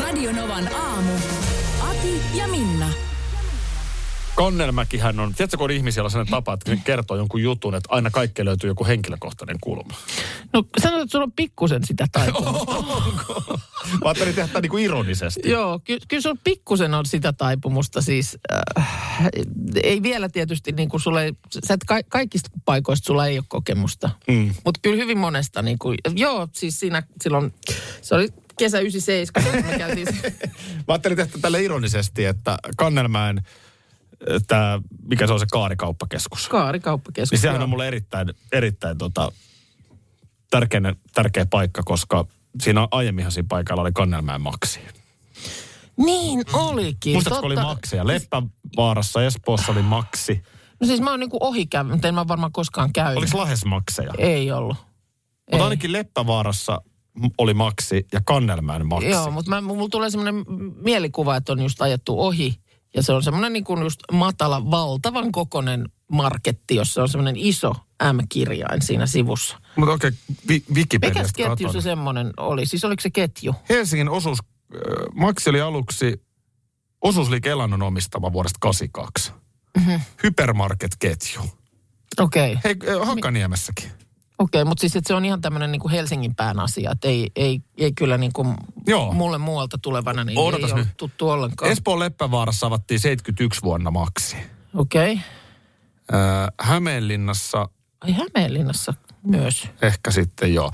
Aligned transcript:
Radionovan 0.00 0.74
aamu. 0.74 1.12
Ati 1.80 2.20
ja 2.34 2.48
Minna. 2.48 2.88
Konnelmäkihän 4.34 5.20
on, 5.20 5.34
tiedätkö 5.34 5.56
kun 5.56 5.64
on 5.64 5.70
ihmisiä, 5.70 6.08
sellainen 6.08 6.30
tapa, 6.30 6.52
että 6.52 6.70
ne 6.70 6.82
kertoo 6.84 7.16
jonkun 7.16 7.42
jutun, 7.42 7.74
että 7.74 7.88
aina 7.92 8.10
kaikkeen 8.10 8.46
löytyy 8.46 8.70
joku 8.70 8.86
henkilökohtainen 8.86 9.56
kulma. 9.60 9.94
No 10.52 10.64
sanoit, 10.82 11.02
että 11.02 11.12
sulla 11.12 11.24
on 11.24 11.32
pikkusen 11.32 11.84
sitä 11.84 12.06
taipumusta. 12.12 12.74
Mä 13.92 13.98
ajattelin 14.04 14.34
tehdä 14.34 14.48
tämän 14.48 14.62
niin 14.62 14.70
kuin 14.70 14.84
ironisesti. 14.84 15.50
Joo, 15.50 15.80
ky- 15.84 15.98
kyllä 16.08 16.20
sulla 16.20 16.40
pikkusen 16.44 16.94
on 16.94 17.06
sitä 17.06 17.32
taipumusta 17.32 18.02
siis. 18.02 18.38
Äh, 18.78 19.28
ei 19.82 20.02
vielä 20.02 20.28
tietysti 20.28 20.72
niin 20.72 20.88
kuin 20.88 21.00
sulle, 21.00 21.34
sä 21.66 21.74
et 21.74 21.84
ka- 21.86 22.02
kaikista 22.08 22.50
paikoista 22.64 23.06
sulla 23.06 23.26
ei 23.26 23.38
ole 23.38 23.44
kokemusta. 23.48 24.10
Mm. 24.28 24.54
Mutta 24.64 24.80
kyllä 24.82 24.96
hyvin 24.96 25.18
monesta 25.18 25.62
niin 25.62 25.78
kuin, 25.78 25.98
joo 26.16 26.48
siis 26.52 26.80
siinä 26.80 27.02
silloin, 27.22 27.54
se 28.02 28.14
oli 28.14 28.28
kesä 28.58 28.80
97, 28.80 29.52
kun 29.62 29.70
me 29.70 29.78
käytiin 29.78 30.06
Mä 30.88 30.94
ajattelin 30.94 31.16
tehdä 31.16 31.32
tälle 31.40 31.62
ironisesti, 31.62 32.24
että 32.24 32.58
Kannelmäen, 32.76 33.42
tämä, 34.46 34.80
mikä 35.08 35.26
se 35.26 35.32
on 35.32 35.40
se 35.40 35.46
kaarikauppakeskus. 35.52 36.48
kaarikauppakeskus. 36.48 37.30
Niin 37.30 37.40
sehän 37.40 37.56
joo. 37.56 37.62
on 37.62 37.70
mulle 37.70 37.88
erittäin, 37.88 38.34
erittäin 38.52 38.98
tota, 38.98 39.32
tärkeä, 40.50 40.80
tärkeä 41.14 41.46
paikka, 41.46 41.82
koska 41.84 42.26
siinä 42.62 42.88
aiemminhan 42.90 43.32
siinä 43.32 43.46
paikalla 43.48 43.82
oli 43.82 43.92
Kannelmäen 43.92 44.40
maksi. 44.40 44.80
Niin 45.96 46.42
olikin. 46.52 47.12
Muistatko, 47.12 47.46
oli 47.46 47.56
makseja? 47.56 48.06
Leppävaarassa 48.06 49.24
Espoossa 49.24 49.72
oli 49.72 49.82
maksi. 49.82 50.42
No 50.80 50.86
siis 50.86 51.00
mä 51.00 51.10
oon 51.10 51.20
niin 51.20 51.30
kuin 51.30 51.42
ohikäynyt, 51.42 51.92
mutta 51.92 52.08
en 52.08 52.14
mä 52.14 52.28
varmaan 52.28 52.52
koskaan 52.52 52.92
käynyt. 52.92 53.18
Oliko 53.18 53.38
Lahes 53.38 53.64
makseja? 53.64 54.12
Ei 54.18 54.52
ollut. 54.52 54.76
Mutta 55.50 55.64
ainakin 55.64 55.92
Leppävaarassa 55.92 56.80
oli 57.38 57.54
maksi 57.54 58.06
ja 58.12 58.20
Kannelmäen 58.24 58.86
maksi. 58.86 59.08
Joo, 59.08 59.30
mutta 59.30 59.50
mä, 59.50 59.60
mulla 59.60 59.88
tulee 59.88 60.10
semmoinen 60.10 60.44
mielikuva, 60.84 61.36
että 61.36 61.52
on 61.52 61.62
just 61.62 61.82
ajettu 61.82 62.20
ohi. 62.20 62.54
Ja 62.94 63.02
se 63.02 63.12
on 63.12 63.22
semmoinen 63.22 63.52
niin 63.52 63.64
kuin 63.64 63.82
just 63.82 64.00
matala, 64.12 64.70
valtavan 64.70 65.32
kokonen 65.32 65.88
marketti, 66.12 66.74
jossa 66.74 67.02
on 67.02 67.08
semmoinen 67.08 67.36
iso 67.36 67.74
M-kirjain 68.12 68.82
siinä 68.82 69.06
sivussa. 69.06 69.60
Mutta 69.76 69.92
okei, 69.92 70.10
vi- 70.48 70.54
Mikäs 70.54 70.74
Wikipediasta 70.74 71.32
ketju 71.36 71.48
katon. 71.48 71.72
se 71.72 71.80
semmoinen 71.80 72.30
oli? 72.36 72.66
Siis 72.66 72.84
oliko 72.84 73.00
se 73.00 73.10
ketju? 73.10 73.54
Helsingin 73.68 74.08
osuus, 74.08 74.38
äh, 74.74 74.80
Maksi 75.14 75.50
oli 75.50 75.60
aluksi 75.60 76.22
osuusliike 77.00 77.50
Elannon 77.50 77.82
omistama 77.82 78.32
vuodesta 78.32 78.58
82. 78.60 79.32
Mhm. 79.76 79.92
Hypermarket-ketju. 80.22 81.40
Okei, 82.20 82.52
okay. 82.52 82.60
Hei, 82.64 82.96
äh, 82.96 83.08
Okay, 84.38 84.64
mutta 84.64 84.80
siis 84.80 84.96
että 84.96 85.08
se 85.08 85.14
on 85.14 85.24
ihan 85.24 85.40
tämmöinen 85.40 85.72
niin 85.72 85.80
kuin 85.80 85.92
Helsingin 85.92 86.34
pään 86.34 86.60
asia. 86.60 86.90
Että 86.90 87.08
ei, 87.08 87.30
ei, 87.36 87.60
ei 87.78 87.92
kyllä 87.92 88.18
niin 88.18 88.32
kuin 88.32 88.54
Joo. 88.86 89.12
mulle 89.12 89.38
muualta 89.38 89.78
tulevana 89.78 90.24
niin 90.24 90.38
Odotas 90.38 90.70
ei 90.70 90.74
ole 90.74 90.84
nyt. 90.84 90.96
tuttu 90.96 91.28
ollenkaan. 91.28 91.70
Espoon 91.70 91.98
Leppävaarassa 91.98 92.66
avattiin 92.66 93.00
71 93.00 93.62
vuonna 93.62 93.90
Maksi. 93.90 94.36
Okei. 94.74 95.12
Okay. 95.12 95.24
Äh, 96.20 96.48
Hämeenlinnassa 96.60 97.68
Ai 98.00 98.12
Hämeenlinnassa 98.12 98.94
myös. 99.22 99.68
ehkä 99.82 100.10
sitten 100.10 100.54
joo. 100.54 100.72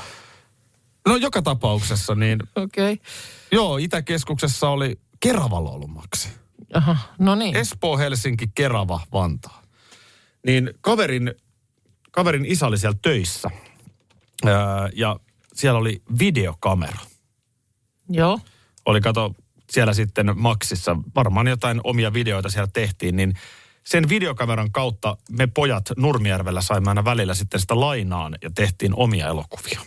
No 1.08 1.16
joka 1.16 1.42
tapauksessa 1.42 2.14
niin, 2.14 2.38
Okei. 2.56 2.92
Okay. 2.92 3.06
joo, 3.52 3.76
Itäkeskuksessa 3.76 4.68
oli 4.68 5.00
Keravalla 5.20 5.70
ollut 5.70 5.90
Maksi. 5.90 6.28
Aha, 6.74 6.96
no 7.18 7.34
niin. 7.34 7.56
Espoo, 7.56 7.98
Helsinki, 7.98 8.46
Kerava, 8.54 9.00
Vantaa. 9.12 9.62
Niin 10.46 10.70
kaverin, 10.80 11.34
kaverin 12.14 12.44
isä 12.44 12.66
oli 12.66 12.78
siellä 12.78 12.98
töissä. 13.02 13.50
Öö, 14.46 14.52
ja 14.96 15.16
siellä 15.54 15.78
oli 15.78 16.02
videokamera. 16.18 16.98
Joo. 18.08 18.40
Oli 18.86 19.00
kato 19.00 19.34
siellä 19.70 19.92
sitten 19.94 20.32
Maxissa, 20.34 20.96
varmaan 21.14 21.46
jotain 21.46 21.80
omia 21.84 22.12
videoita 22.12 22.50
siellä 22.50 22.70
tehtiin, 22.72 23.16
niin 23.16 23.34
sen 23.84 24.08
videokameran 24.08 24.72
kautta 24.72 25.16
me 25.30 25.46
pojat 25.46 25.84
Nurmijärvellä 25.96 26.60
saimme 26.60 26.90
aina 26.90 27.04
välillä 27.04 27.34
sitten 27.34 27.60
sitä 27.60 27.80
lainaan 27.80 28.34
ja 28.42 28.50
tehtiin 28.54 28.92
omia 28.96 29.28
elokuvia. 29.28 29.80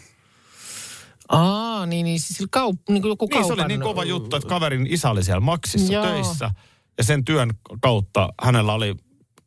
Aa, 1.29 1.85
niin, 1.85 2.03
niin 2.03 2.19
siis 2.19 2.47
kaup, 2.51 2.79
niin 2.89 3.01
kuin 3.01 3.09
joku 3.09 3.25
Niin 3.25 3.43
se 3.43 3.47
kaupan... 3.47 3.66
oli 3.66 3.67
niin 3.67 3.81
kova 3.81 4.03
juttu, 4.03 4.35
että 4.35 4.49
kaverin 4.49 4.87
isä 4.89 5.09
oli 5.09 5.23
siellä 5.23 5.39
Maxissa 5.41 5.93
Joo. 5.93 6.05
töissä. 6.05 6.51
Ja 6.97 7.03
sen 7.03 7.25
työn 7.25 7.49
kautta 7.81 8.29
hänellä 8.41 8.73
oli 8.73 8.95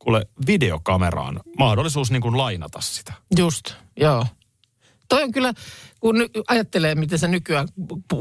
kuule 0.00 0.27
videokameraan 0.47 1.41
mahdollisuus 1.59 2.11
niin 2.11 2.22
kuin 2.22 2.38
lainata 2.38 2.81
sitä. 2.81 3.12
Just, 3.38 3.75
joo. 3.97 4.27
Toi 5.09 5.22
on 5.22 5.33
kyllä, 5.33 5.53
kun 6.00 6.16
ajattelee, 6.49 6.94
miten 6.94 7.19
sä 7.19 7.28
nykyään 7.28 7.69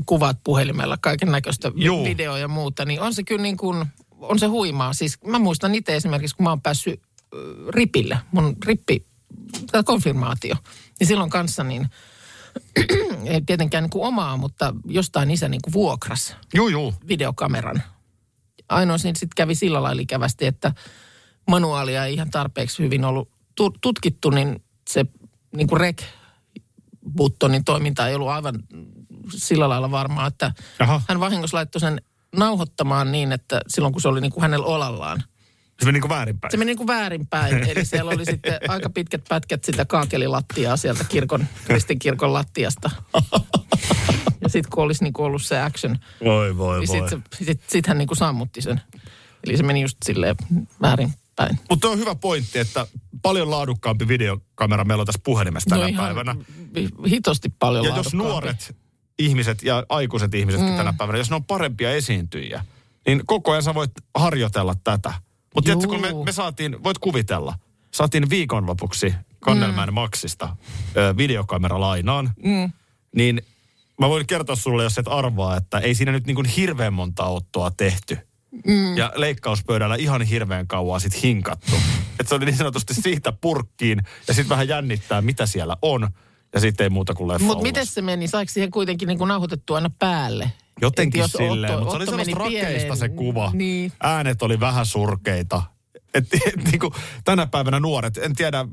kuvaat 0.06 0.38
puhelimella 0.44 0.98
kaiken 1.02 1.32
näköistä 1.32 1.72
videoa 2.04 2.38
ja 2.38 2.48
muuta, 2.48 2.86
niin 2.86 3.02
on 3.02 3.14
se 3.14 3.24
kyllä 3.24 3.42
niin 3.42 3.58
kuin, 3.58 3.86
on 4.12 4.40
se 4.40 4.46
huimaa. 4.46 4.94
Siis 4.94 5.18
mä 5.26 5.40
muistan 5.40 5.76
itse 5.76 5.96
esimerkiksi, 5.96 6.36
kun 6.36 6.44
mä 6.44 6.50
oon 6.50 6.62
päässyt 6.62 7.02
ripille, 7.70 8.18
mun 8.32 8.58
rippi, 8.66 9.06
tai 9.72 9.84
konfirmaatio, 9.84 10.56
niin 11.00 11.08
silloin 11.08 11.30
kanssa 11.30 11.64
niin, 11.64 11.90
ei 13.26 13.42
tietenkään 13.42 13.84
niin 13.84 13.90
kuin 13.90 14.08
omaa, 14.08 14.38
mutta 14.38 14.76
jostain 14.86 15.32
isä 15.32 15.50
niin 15.50 15.62
kuin 15.62 15.74
vuokras 15.74 16.36
Juu, 16.54 16.68
juu. 16.68 16.94
videokameran. 17.08 17.84
Ainoa 18.70 18.98
sitten 18.98 19.30
kävi 19.36 19.56
sillä 19.56 19.84
lailla 19.84 20.02
ikävästi, 20.02 20.46
että 20.46 20.74
manuaalia 21.48 22.06
ei 22.06 22.14
ihan 22.14 22.30
tarpeeksi 22.30 22.84
hyvin 22.84 23.06
ollut 23.06 23.32
tu- 23.56 23.74
tutkittu, 23.82 24.30
niin 24.30 24.64
se 24.90 25.06
niin 25.56 25.68
kuin 25.68 25.80
rek 25.80 26.04
buttonin 27.18 27.64
toiminta 27.64 28.08
ei 28.08 28.16
ollut 28.16 28.30
aivan 28.30 28.56
sillä 29.36 29.70
lailla 29.70 29.92
varmaa, 29.92 30.28
että 30.28 30.52
Aha. 30.80 31.02
hän 31.08 31.20
vahingossa 31.20 31.58
laittoi 31.58 31.80
sen 31.80 32.02
nauhoittamaan 32.36 33.12
niin, 33.12 33.32
että 33.32 33.62
silloin 33.68 33.94
kun 33.94 34.02
se 34.02 34.08
oli 34.08 34.22
niin 34.22 34.32
kuin 34.32 34.42
hänellä 34.42 34.66
olallaan. 34.66 35.24
Se 35.80 35.86
meni 35.86 35.94
niin 35.94 36.02
kuin 36.02 36.10
väärinpäin. 36.10 36.52
Se 36.52 36.58
meni 36.58 36.70
niin 36.70 36.78
kuin 36.78 36.88
väärinpäin, 36.88 37.64
eli 37.70 37.86
siellä 37.86 38.12
oli 38.12 38.26
sitten 38.26 38.60
aika 38.68 38.90
pitkät 38.90 39.22
pätkät 39.30 39.64
sitä 39.64 39.86
kaakelilattiaa 39.86 40.78
sieltä 40.78 41.04
kirkon, 41.04 41.48
kristinkirkon 41.66 42.34
lattiasta. 42.34 42.90
Ja 44.42 44.50
sitten 44.50 44.72
kun 44.72 44.84
olisi 44.84 45.04
niin 45.04 45.14
kuin 45.14 45.26
ollut 45.26 45.42
se 45.42 45.62
action, 45.62 45.98
Voi, 46.24 46.58
voi, 46.58 46.80
niin 46.80 46.88
sitten 46.88 47.24
sit, 47.34 47.62
sit 47.68 47.88
hän 47.88 47.98
niinku 47.98 48.16
sammutti 48.16 48.62
sen. 48.62 48.82
Eli 49.44 49.58
se 49.58 49.64
meni 49.64 49.82
just 49.82 49.98
silleen 50.06 50.36
väärinpäin. 51.40 51.68
Mutta 51.70 51.90
on 51.90 52.00
hyvä 52.00 52.16
pointti, 52.16 52.60
että 52.60 52.88
paljon 53.22 53.52
laadukkaampi 53.52 54.08
videokamera 54.08 54.84
meillä 54.84 55.02
on 55.02 55.06
tässä 55.06 55.22
puhelimessa 55.24 55.70
tänä 55.70 55.92
No 55.92 55.98
päivänä. 55.98 56.36
Hitosti 57.08 57.50
paljon 57.60 57.86
Ja 57.86 57.96
jos 57.96 58.14
nuoret 58.14 58.76
ihmiset 59.20 59.64
ja 59.64 59.84
aikuiset 59.90 60.34
ihmisetkin 60.34 60.72
mm. 60.72 60.78
tänä 60.78 60.94
päivänä, 60.94 61.18
jos 61.18 61.30
ne 61.30 61.36
on 61.36 61.46
parempia 61.46 61.92
esiintyjiä, 61.92 62.66
niin 63.08 63.22
koko 63.26 63.52
ajan 63.52 63.64
sä 63.64 63.74
voit 63.74 63.92
harjoitella 64.16 64.76
tätä. 64.84 65.14
Mutta 65.56 65.66
tiedätkö, 65.66 65.88
kun 65.88 66.02
me, 66.02 66.26
me 66.26 66.32
saatiin, 66.32 66.84
voit 66.84 66.98
kuvitella, 66.98 67.56
saatiin 67.92 68.30
viikonlopuksi 68.30 69.14
Kannelmäen 69.40 69.90
mm. 69.90 69.94
Maksista 69.94 70.56
ö, 70.98 71.18
videokamera 71.18 71.80
lainaan, 71.80 72.32
mm. 72.44 72.72
niin 73.16 73.42
mä 74.00 74.10
voin 74.10 74.28
kertoa 74.28 74.56
sulle, 74.56 74.84
jos 74.84 74.98
et 74.98 75.08
arvaa, 75.08 75.58
että 75.58 75.80
ei 75.80 75.96
siinä 75.96 76.12
nyt 76.12 76.28
niin 76.28 76.36
kuin 76.36 76.48
hirveän 76.48 76.94
monta 76.94 77.26
ottoa 77.26 77.72
tehty. 77.72 78.18
Mm. 78.66 78.98
Ja 78.98 79.12
leikkauspöydällä 79.16 79.96
ihan 79.96 80.22
hirveän 80.22 80.68
kauan 80.68 81.02
sit 81.02 81.24
hinkattu. 81.24 81.76
että 82.20 82.30
se 82.30 82.36
oli 82.36 82.46
niin 82.46 82.58
sanotusti 82.58 82.94
siitä 82.94 83.32
purkkiin 83.32 84.02
ja 84.28 84.34
sitten 84.34 84.50
vähän 84.50 84.68
jännittää, 84.68 85.22
mitä 85.22 85.46
siellä 85.46 85.78
on. 85.82 86.10
Ja 86.54 86.60
sitten 86.60 86.84
ei 86.84 86.90
muuta 86.90 87.14
kuin 87.14 87.28
leffa 87.28 87.46
Mutta 87.46 87.64
miten 87.64 87.86
se 87.86 88.02
meni? 88.02 88.28
Saiko 88.28 88.52
siihen 88.52 88.72
kuitenkin 88.72 89.08
niinku 89.08 89.26
nauhoitettu 89.26 89.74
aina 89.74 89.90
päälle? 90.00 90.52
Jotenkin 90.82 91.24
Et 91.24 91.32
silleen, 91.32 91.80
mutta 91.80 91.92
se 91.92 91.98
oli 91.98 92.06
sellaista 92.06 92.36
rakeista 92.36 92.68
pieleen, 92.68 92.98
se 92.98 93.10
kuva. 93.10 93.52
Niin. 93.54 93.92
Äänet 94.04 94.42
oli 94.42 94.60
vähän 94.60 94.86
surkeita. 94.86 95.64
Et, 96.14 96.34
et, 96.34 96.64
niin 96.64 96.80
kuin, 96.80 96.94
tänä 97.24 97.48
päivänä 97.48 97.80
nuoret, 97.80 98.18
en 98.18 98.36
tiedä, 98.36 98.66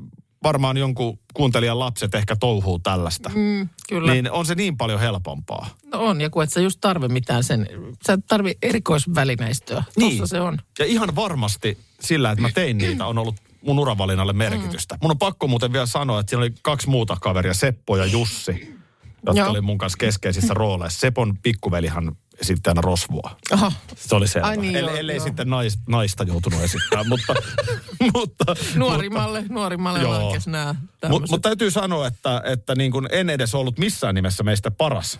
varmaan 0.43 0.77
jonkun 0.77 1.19
kuuntelijan 1.33 1.79
lapset 1.79 2.15
ehkä 2.15 2.35
touhuu 2.35 2.79
tällaista. 2.79 3.29
Mm, 3.35 3.69
kyllä. 3.89 4.13
Niin 4.13 4.31
on 4.31 4.45
se 4.45 4.55
niin 4.55 4.77
paljon 4.77 4.99
helpompaa. 4.99 5.69
No 5.93 5.99
on, 5.99 6.21
ja 6.21 6.29
kun 6.29 6.43
et 6.43 6.51
sä 6.51 6.61
just 6.61 6.77
tarvi 6.81 7.07
mitään 7.07 7.43
sen, 7.43 7.67
sä 8.07 8.13
et 8.13 8.19
tarvi 8.27 8.57
erikoisvälineistöä. 8.61 9.83
Niin. 9.97 10.17
Tossa 10.17 10.27
se 10.35 10.41
on. 10.41 10.57
Ja 10.79 10.85
ihan 10.85 11.15
varmasti 11.15 11.77
sillä, 11.99 12.31
että 12.31 12.41
mä 12.41 12.49
tein 12.53 12.77
niitä, 12.87 13.05
on 13.05 13.17
ollut 13.17 13.35
mun 13.61 13.79
uravalinnalle 13.79 14.33
merkitystä. 14.33 14.95
Mm. 14.95 14.99
Mun 15.01 15.11
on 15.11 15.17
pakko 15.17 15.47
muuten 15.47 15.73
vielä 15.73 15.85
sanoa, 15.85 16.19
että 16.19 16.29
siinä 16.29 16.41
oli 16.41 16.53
kaksi 16.61 16.89
muuta 16.89 17.17
kaveria, 17.21 17.53
Seppo 17.53 17.97
ja 17.97 18.05
Jussi, 18.05 18.77
jotka 19.25 19.39
Joo. 19.39 19.49
oli 19.49 19.61
mun 19.61 19.77
kanssa 19.77 19.97
keskeisissä 19.97 20.53
rooleissa. 20.63 20.99
Sepon 20.99 21.37
pikkuvelihan 21.37 22.15
esitti 22.41 22.69
aina 22.69 22.81
rosvoa. 22.81 23.37
Aha. 23.51 23.71
Se 23.95 24.15
oli 24.15 24.27
selvä. 24.27 24.47
Ai 24.47 24.57
niin, 24.57 24.75
ellei, 24.75 24.93
joo, 24.93 24.99
ellei 24.99 25.15
joo. 25.15 25.25
sitten 25.25 25.49
nais, 25.49 25.79
naista 25.87 26.23
joutunut 26.23 26.61
esittämään, 26.61 27.07
mutta... 27.13 27.33
mutta 28.13 28.55
Nuorimmalle, 28.75 29.45
nuorimmalle 29.49 29.99
Joo. 29.99 30.35
nämä 30.45 30.75
Mutta 30.81 31.09
mut, 31.09 31.29
mut 31.29 31.41
täytyy 31.41 31.71
sanoa, 31.71 32.07
että, 32.07 32.41
että 32.45 32.75
niin 32.75 32.91
kuin 32.91 33.07
en 33.11 33.29
edes 33.29 33.55
ollut 33.55 33.79
missään 33.79 34.15
nimessä 34.15 34.43
meistä 34.43 34.71
paras. 34.71 35.19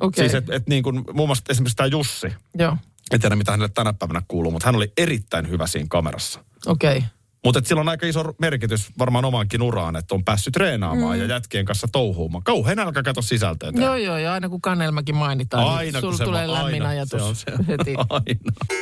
Okei, 0.00 0.24
Siis 0.24 0.34
että 0.34 0.54
et 0.54 0.66
niin 0.68 0.82
kuin 0.82 1.04
muun 1.12 1.28
muassa 1.28 1.44
esimerkiksi 1.48 1.76
tämä 1.76 1.86
Jussi, 1.86 2.32
joo, 2.58 2.76
en 3.12 3.20
tiedä 3.20 3.36
mitä 3.36 3.50
hänelle 3.50 3.70
tänä 3.74 3.92
päivänä 3.92 4.22
kuuluu, 4.28 4.52
mutta 4.52 4.66
hän 4.66 4.76
oli 4.76 4.92
erittäin 4.96 5.50
hyvä 5.50 5.66
siinä 5.66 5.86
kamerassa. 5.90 6.44
okei. 6.66 7.02
Mutta 7.44 7.60
sillä 7.64 7.80
on 7.80 7.88
aika 7.88 8.06
iso 8.06 8.34
merkitys 8.38 8.86
varmaan 8.98 9.24
omaankin 9.24 9.62
uraan, 9.62 9.96
että 9.96 10.14
on 10.14 10.24
päässyt 10.24 10.52
treenaamaan 10.52 11.16
mm. 11.16 11.22
ja 11.22 11.28
jätkien 11.28 11.64
kanssa 11.64 11.88
touhuumaan. 11.92 12.44
Kauhean 12.44 12.78
älkää 12.78 13.02
kato 13.02 13.22
sisältöä. 13.22 13.72
tää. 13.72 13.84
Joo, 13.84 13.96
joo, 13.96 14.18
ja 14.18 14.32
aina 14.32 14.48
kun 14.48 14.60
Kannelmäkin 14.60 15.14
mainitaan, 15.14 15.64
Aina, 15.64 16.00
niin 16.00 16.12
sulla 16.12 16.24
tulee 16.24 16.46
ma- 16.46 16.52
lämmin 16.52 16.74
aina, 16.74 16.88
ajatus 16.88 17.10
se 17.10 17.22
on 17.24 17.36
se. 17.36 17.46
heti. 17.68 17.94
Aina. 18.10 18.74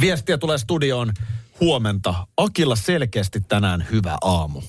Viestiä 0.00 0.38
tulee 0.38 0.58
studioon 0.58 1.12
huomenta. 1.60 2.26
Akilla 2.36 2.76
selkeästi 2.76 3.40
tänään 3.40 3.86
hyvä 3.90 4.16
aamu. 4.22 4.62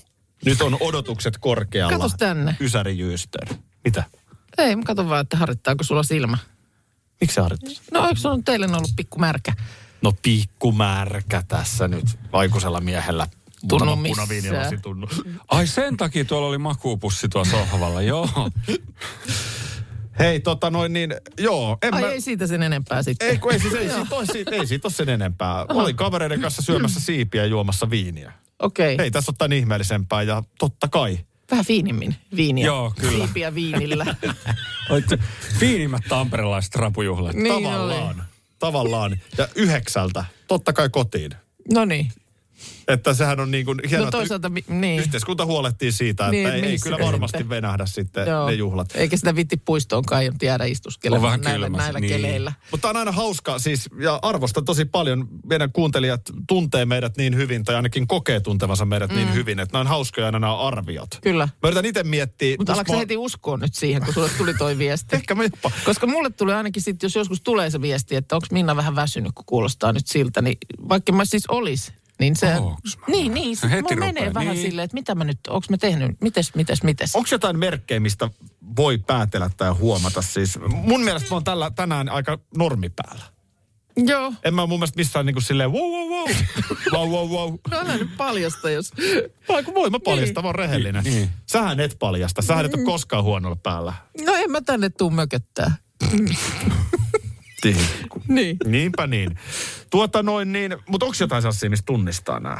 Nyt 0.45 0.61
on 0.61 0.77
odotukset 0.79 1.37
korkealla. 1.37 1.91
Katos 1.91 2.13
tänne. 2.17 2.55
Ysäri 2.59 2.97
Jyystön. 2.97 3.47
Mitä? 3.83 4.03
Ei, 4.57 4.75
mä 4.75 4.83
katson 4.85 5.09
vaan, 5.09 5.21
että 5.21 5.37
harrittaako 5.37 5.83
sulla 5.83 6.03
silmä. 6.03 6.37
Miksi 7.21 7.33
sä? 7.33 7.49
No 7.91 8.07
eikö 8.07 8.19
se 8.19 8.27
on 8.27 8.43
teille 8.43 8.65
ollut 8.65 8.91
pikku 8.95 9.19
märkä? 9.19 9.53
No 10.01 10.13
pikkumärkä 10.21 11.43
tässä 11.47 11.87
nyt 11.87 12.05
aikuisella 12.33 12.81
miehellä. 12.81 13.27
Tunnu 13.69 13.97
punaviinilasi 14.07 14.77
tunnu. 14.77 15.07
Ai 15.47 15.67
sen 15.67 15.97
takia 15.97 16.25
tuolla 16.25 16.47
oli 16.47 16.57
makuupussi 16.57 17.29
tuolla 17.29 17.49
sohvalla, 17.51 18.01
joo. 18.01 18.29
Hei, 20.19 20.39
tota 20.39 20.69
noin 20.69 20.93
niin, 20.93 21.15
joo. 21.39 21.77
En 21.81 21.93
Ai 21.93 22.01
mä, 22.01 22.07
ei 22.09 22.21
siitä 22.21 22.47
sen 22.47 22.63
enempää 22.63 23.03
sitten. 23.03 23.29
ei, 23.29 23.37
kun 23.37 23.53
ei, 23.53 23.59
siis, 23.59 23.73
ei, 23.73 23.89
siitä, 23.89 24.15
ole, 24.15 24.25
siitä, 24.25 24.51
ei 24.55 24.67
siitä 24.67 24.87
ole 24.87 24.93
sen 24.93 25.09
enempää. 25.09 25.65
Olin 25.69 25.95
kavereiden 25.95 26.41
kanssa 26.41 26.61
syömässä 26.61 26.99
siipiä 26.99 27.41
ja 27.41 27.47
juomassa 27.47 27.89
viiniä. 27.89 28.31
Okei, 28.59 28.95
Ei 28.99 29.11
tässä 29.11 29.31
ole 29.31 29.35
tämän 29.37 29.57
ihmeellisempää 29.57 30.21
ja 30.21 30.43
totta 30.59 30.87
kai. 30.87 31.19
vähän 31.51 31.65
fiinimmin 31.65 32.15
viiniä. 32.35 32.65
Joo, 32.65 32.93
kyllä. 32.99 33.25
Siipiä 33.25 33.55
viinillä. 33.55 34.15
Fiinimmät 35.59 36.01
tamperelaiset 36.09 36.75
rapujuhlat. 36.75 37.35
niin 37.35 37.53
tavallaan. 37.63 38.15
oli. 38.15 38.28
Tavallaan. 38.59 39.19
Ja 39.37 39.47
yhdeksältä, 39.55 40.25
totta 40.47 40.73
kai 40.73 40.89
kotiin. 40.89 41.31
No 41.73 41.85
niin. 41.85 42.11
Että 42.87 43.13
sehän 43.13 43.39
on 43.39 43.51
niin 43.51 43.65
kuin 43.65 43.79
hienoa, 43.89 43.99
No 43.99 44.07
että 44.07 44.17
toisaalta, 44.17 44.49
mi- 44.49 44.63
niin. 44.67 44.99
yhteiskunta 44.99 45.45
huolehtii 45.45 45.91
siitä, 45.91 46.23
että 46.23 46.31
Niin, 46.31 46.47
ei, 46.47 46.61
ei 46.61 46.71
missä 46.71 46.89
kyllä 46.89 47.05
varmasti 47.05 47.37
sitten? 47.37 47.49
venähdä 47.49 47.85
sitten 47.85 48.27
Joo. 48.27 48.47
ne 48.47 48.53
juhlat. 48.53 48.89
Eikä 48.95 49.17
sitä 49.17 49.35
vitti 49.35 49.57
puistoonkaan 49.57 50.23
jäädä 50.41 50.63
On 50.63 50.69
istuskelemaan 50.69 51.23
vähän 51.23 51.41
näillä, 51.41 51.65
kylmä 51.65 51.77
se, 51.77 51.83
näillä 51.83 51.99
niin. 51.99 52.13
keleillä. 52.13 52.53
Mutta 52.71 52.89
on 52.89 52.97
aina 52.97 53.11
hauska 53.11 53.59
siis, 53.59 53.89
ja 54.01 54.19
arvostan 54.21 54.65
tosi 54.65 54.85
paljon, 54.85 55.27
meidän 55.49 55.71
kuuntelijat 55.71 56.21
tuntee 56.47 56.85
meidät 56.85 57.17
niin 57.17 57.35
hyvin, 57.35 57.63
tai 57.63 57.75
ainakin 57.75 58.07
kokee 58.07 58.39
tuntevansa 58.39 58.85
meidät 58.85 59.09
mm. 59.11 59.15
niin 59.15 59.33
hyvin, 59.33 59.59
että 59.59 59.73
nämä 59.73 59.81
on 59.81 59.87
hauskoja 59.87 60.25
aina 60.25 60.39
nämä 60.39 60.57
arviot. 60.59 61.09
Kyllä. 61.21 61.45
Mä 61.63 61.67
yritän 61.69 61.85
itse 61.85 62.03
miettiä. 62.03 62.55
Mutta 62.57 62.73
alatko 62.73 62.93
mä- 62.93 62.99
heti 62.99 63.17
uskoa 63.17 63.57
nyt 63.57 63.73
siihen, 63.75 64.05
kun 64.05 64.13
sulle 64.13 64.29
tuli 64.37 64.53
toi 64.53 64.77
viesti? 64.77 65.15
Ehkä 65.15 65.35
mä 65.35 65.43
jopa. 65.43 65.71
Koska 65.85 66.07
mulle 66.07 66.29
tulee 66.29 66.55
ainakin 66.55 66.81
sitten, 66.81 67.07
jos 67.07 67.15
joskus 67.15 67.41
tulee 67.41 67.69
se 67.69 67.81
viesti, 67.81 68.15
että 68.15 68.35
onko 68.35 68.47
Minna 68.51 68.75
vähän 68.75 68.95
väsynyt, 68.95 69.31
kun 69.35 69.45
kuulostaa 69.45 69.93
nyt 69.93 70.07
siltä, 70.07 70.41
niin 70.41 70.57
vaikka 70.89 71.11
mä 71.11 71.25
siis 71.25 71.47
olis, 71.47 71.91
niin 72.19 72.35
se... 72.35 72.45
Mä? 72.45 72.59
Niin, 73.07 73.33
niin. 73.33 73.57
Se 73.57 73.61
Sit 73.61 73.71
heti 73.71 73.95
mulla 73.95 74.05
menee 74.05 74.33
vähän 74.33 74.53
niin. 74.53 74.65
silleen, 74.67 74.85
että 74.85 74.95
mitä 74.95 75.15
mä 75.15 75.23
nyt, 75.23 75.39
onko 75.47 75.65
mä 75.69 75.77
tehnyt, 75.77 76.21
mites, 76.21 76.55
mites, 76.55 76.83
mites. 76.83 77.15
Onko 77.15 77.29
jotain 77.31 77.59
merkkejä, 77.59 77.99
mistä 77.99 78.29
voi 78.75 78.97
päätellä 78.97 79.49
tai 79.57 79.71
huomata? 79.71 80.21
Siis 80.21 80.59
mun 80.67 81.03
mielestä 81.03 81.29
mä 81.29 81.35
oon 81.35 81.43
tällä, 81.43 81.71
tänään 81.75 82.09
aika 82.09 82.39
normi 82.57 82.89
päällä. 82.89 83.23
Joo. 83.97 84.33
En 84.43 84.53
mä 84.53 84.65
mun 84.65 84.79
mielestä 84.79 84.97
missään 84.97 85.25
niin 85.25 85.33
kuin 85.33 85.43
silleen 85.43 85.71
wow, 85.71 85.91
wow, 85.91 86.09
wow, 86.09 86.29
wow, 86.93 87.09
wow, 87.09 87.29
wow. 87.29 87.53
No 87.71 87.77
älä 87.77 87.97
nyt 87.97 88.17
paljasta, 88.17 88.69
jos... 88.69 88.91
Vai 89.49 89.63
kun 89.63 89.73
voi 89.73 89.89
mä 89.89 89.99
paljastaa, 89.99 90.43
mä 90.43 90.49
oon 90.49 90.55
rehellinen. 90.55 91.03
Niin. 91.03 91.29
Sähän 91.45 91.79
et 91.79 91.95
paljasta, 91.99 92.41
sähän 92.41 92.65
et 92.65 92.73
ole 92.73 92.83
koskaan 92.83 93.23
huonolla 93.23 93.55
päällä. 93.55 93.93
No 94.25 94.33
en 94.33 94.51
mä 94.51 94.61
tänne 94.61 94.89
tuu 94.89 95.09
mököttää. 95.09 95.75
Niin. 98.27 98.57
Niinpä 98.65 99.07
niin. 99.07 99.39
Tuota 99.89 100.23
noin 100.23 100.51
niin, 100.51 100.77
mutta 100.87 101.05
onko 101.05 101.17
jotain 101.19 101.41
sellaisia, 101.41 101.69
mistä 101.69 101.85
tunnistaa 101.85 102.39
nämä? 102.39 102.57